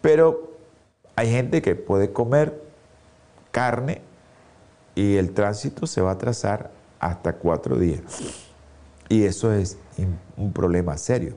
[0.00, 0.52] Pero
[1.16, 2.62] hay gente que puede comer
[3.50, 4.00] carne
[4.94, 8.00] y el tránsito se va a trazar hasta cuatro días.
[9.08, 9.76] Y eso es
[10.36, 11.36] un problema serio.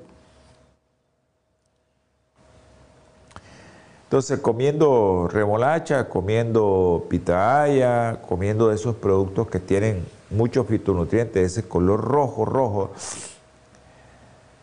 [4.04, 12.46] Entonces, comiendo remolacha, comiendo pitaya, comiendo esos productos que tienen muchos fitonutrientes, ese color rojo,
[12.46, 12.92] rojo.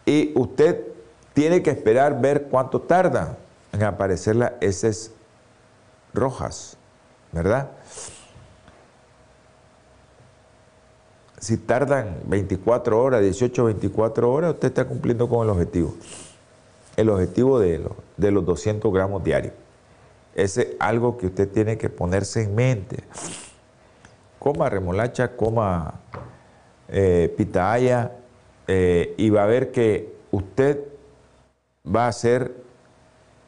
[0.05, 0.85] Y usted
[1.35, 3.37] tiene que esperar ver cuánto tarda
[3.73, 5.13] en aparecer las heces
[6.15, 6.77] rojas,
[7.33, 7.71] ¿verdad?
[11.39, 15.95] Si tardan 24 horas, 18, 24 horas, usted está cumpliendo con el objetivo
[16.97, 17.87] el objetivo de,
[18.17, 19.53] de los 200 gramos diarios.
[20.35, 23.05] Ese es algo que usted tiene que ponerse en mente.
[24.47, 26.03] Coma remolacha, coma
[26.89, 27.35] eh,
[28.69, 30.85] eh, y va a ver que usted
[31.85, 32.55] va a ser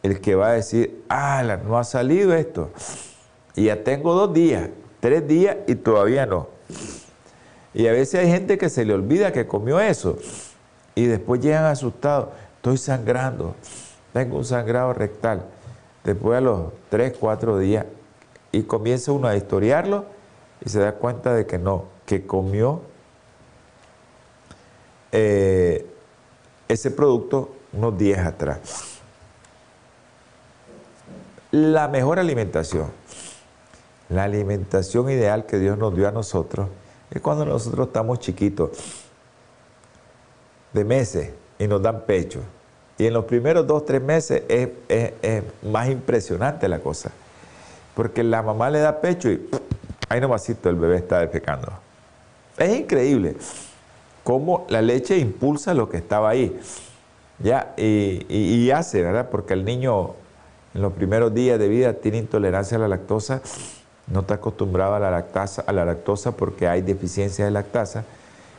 [0.03, 2.73] el que va a decir, ah, no ha salido esto.
[3.55, 6.49] Y ya tengo dos días, tres días y todavía no.
[7.75, 10.19] Y a veces hay gente que se le olvida que comió eso
[10.97, 13.55] y después llegan asustados estoy sangrando,
[14.13, 15.45] tengo un sangrado rectal.
[16.03, 17.87] Después a los 3, 4 días
[18.51, 20.18] y comienza uno a historiarlo
[20.65, 22.83] y se da cuenta de que no, que comió
[25.13, 25.87] eh,
[26.69, 28.99] ese producto unos días atrás.
[31.51, 32.91] La mejor alimentación,
[34.09, 36.69] la alimentación ideal que Dios nos dio a nosotros
[37.11, 38.71] es cuando nosotros estamos chiquitos,
[40.73, 42.41] de meses, y nos dan pecho.
[42.99, 44.69] Y en los primeros dos, tres meses es,
[45.63, 47.11] más impresionante la cosa.
[47.95, 49.49] Porque la mamá le da pecho y
[50.09, 51.73] ahí nomasito el bebé está defecando.
[52.57, 53.37] Es increíble
[54.25, 56.59] cómo la leche impulsa lo que estaba ahí.
[57.41, 59.29] Ya, y, hace, ¿verdad?
[59.31, 60.15] Porque el niño
[60.75, 63.43] en los primeros días de vida tiene intolerancia a la lactosa,
[64.09, 68.05] no está acostumbrado a la lactasa, a la lactosa porque hay deficiencia de lactasa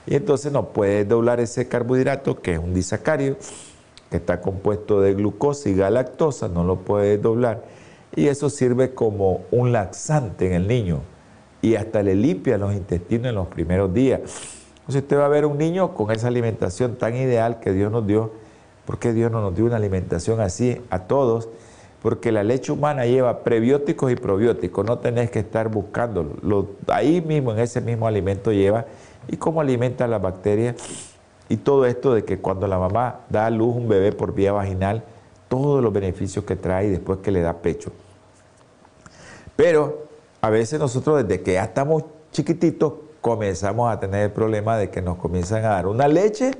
[0.08, 3.36] y entonces no puede doblar ese carbohidrato que es un disacario
[4.10, 7.64] que está compuesto de glucosa y galactosa, no lo puede doblar.
[8.16, 11.02] y eso sirve como un laxante en el niño
[11.62, 14.22] y hasta le limpia los intestinos en los primeros días.
[14.90, 18.08] Entonces usted va a ver un niño con esa alimentación tan ideal que Dios nos
[18.08, 18.32] dio.
[18.86, 21.48] ¿Por qué Dios no nos dio una alimentación así a todos?
[22.02, 26.70] Porque la leche humana lleva prebióticos y probióticos, no tenés que estar buscándolo.
[26.88, 28.86] ahí mismo, en ese mismo alimento lleva
[29.28, 30.76] y cómo alimenta las bacterias
[31.50, 34.54] y todo esto de que cuando la mamá da a luz un bebé por vía
[34.54, 35.04] vaginal,
[35.50, 37.92] todos los beneficios que trae después que le da pecho.
[39.56, 40.09] Pero
[40.42, 45.02] a veces nosotros desde que ya estamos chiquititos comenzamos a tener el problema de que
[45.02, 46.52] nos comienzan a dar una leche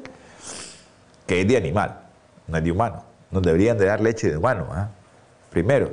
[1.26, 2.02] que es de animal,
[2.48, 3.04] no es de humano.
[3.32, 4.90] Nos deberían de dar leche de humano, ¿ah?
[5.52, 5.92] primero.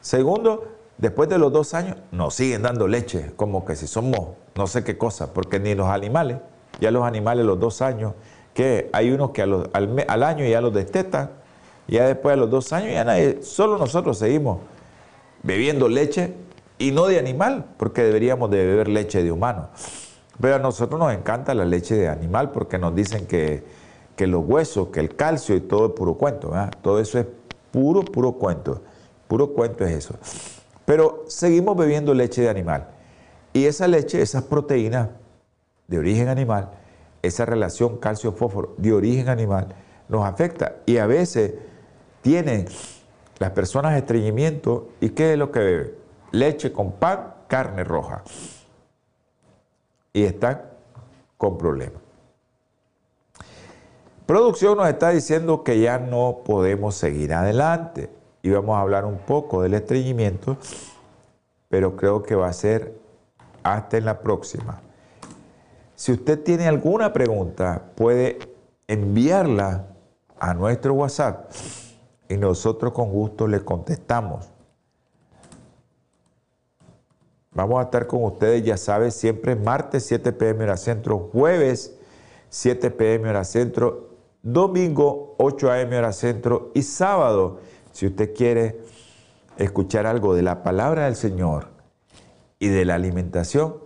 [0.00, 4.66] Segundo, después de los dos años nos siguen dando leche, como que si somos no
[4.66, 6.38] sé qué cosa, porque ni los animales,
[6.80, 8.12] ya los animales los dos años,
[8.52, 11.30] que hay unos que al, al, año ya los destetan,
[11.86, 14.58] ya después de los dos años ya nadie, solo nosotros seguimos
[15.42, 16.34] bebiendo leche
[16.78, 19.68] y no de animal, porque deberíamos de beber leche de humano.
[20.40, 23.64] Pero a nosotros nos encanta la leche de animal porque nos dicen que,
[24.18, 26.52] los huesos, que el calcio y todo es puro cuento.
[26.82, 27.26] Todo eso es
[27.72, 28.82] puro, puro cuento.
[29.26, 30.14] Puro cuento es eso.
[30.84, 32.88] Pero seguimos bebiendo leche de animal.
[33.52, 35.08] Y esa leche, esas proteínas
[35.88, 36.70] de origen animal,
[37.22, 39.74] esa relación calcio-fósforo de origen animal,
[40.08, 40.76] nos afecta.
[40.86, 41.54] Y a veces
[42.22, 42.66] tienen
[43.38, 44.90] las personas estreñimiento.
[45.00, 46.07] ¿Y qué es lo que beben?
[46.32, 48.22] Leche con pan, carne roja.
[50.12, 50.62] Y están
[51.36, 52.02] con problemas.
[54.26, 58.10] Producción nos está diciendo que ya no podemos seguir adelante.
[58.42, 60.58] Y vamos a hablar un poco del estreñimiento,
[61.68, 62.94] pero creo que va a ser
[63.62, 64.80] hasta en la próxima.
[65.94, 68.38] Si usted tiene alguna pregunta, puede
[68.86, 69.86] enviarla
[70.38, 71.50] a nuestro WhatsApp
[72.28, 74.50] y nosotros con gusto le contestamos.
[77.58, 81.98] Vamos a estar con ustedes, ya sabes, siempre martes 7 pm hora centro, jueves
[82.50, 84.10] 7 pm hora centro,
[84.44, 87.58] domingo 8 am hora centro y sábado,
[87.90, 88.80] si usted quiere
[89.56, 91.70] escuchar algo de la palabra del Señor
[92.60, 93.78] y de la alimentación,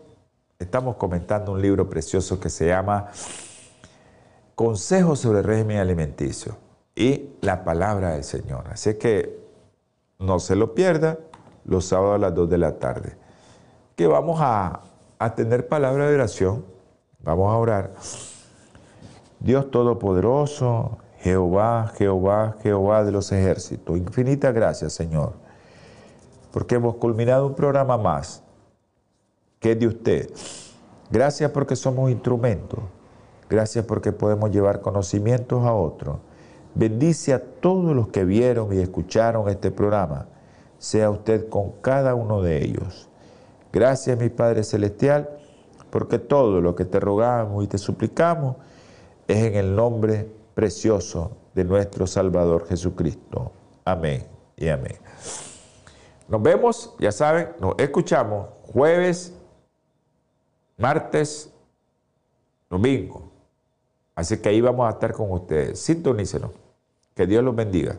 [0.58, 3.08] estamos comentando un libro precioso que se llama
[4.54, 6.58] Consejos sobre el régimen alimenticio
[6.94, 8.64] y la palabra del Señor.
[8.70, 9.40] Así que
[10.18, 11.20] no se lo pierda
[11.64, 13.21] los sábados a las 2 de la tarde
[13.96, 14.80] que vamos a,
[15.36, 16.64] tener palabra de oración.
[17.20, 17.94] Vamos a orar.
[19.38, 23.96] Dios Todopoderoso, Jehová, Jehová, Jehová de los ejércitos.
[23.96, 25.34] Infinita gracias, Señor,
[26.50, 28.42] porque hemos culminado un programa más
[29.60, 30.30] que es de usted.
[31.10, 32.80] Gracias porque somos instrumentos.
[33.48, 36.16] Gracias porque podemos llevar conocimientos a otros.
[36.74, 40.26] Bendice a todos los que vieron y escucharon este programa.
[40.78, 43.08] Sea usted con cada uno de ellos.
[43.72, 45.30] Gracias, mi Padre Celestial,
[45.90, 48.56] porque todo lo que te rogamos y te suplicamos
[49.26, 53.52] es en el nombre precioso de nuestro Salvador Jesucristo.
[53.84, 54.96] Amén y amén.
[56.28, 59.34] Nos vemos, ya saben, nos escuchamos jueves,
[60.76, 61.50] martes,
[62.68, 63.30] domingo.
[64.14, 65.80] Así que ahí vamos a estar con ustedes.
[65.80, 66.50] Sintonícenos.
[67.14, 67.98] Que Dios los bendiga.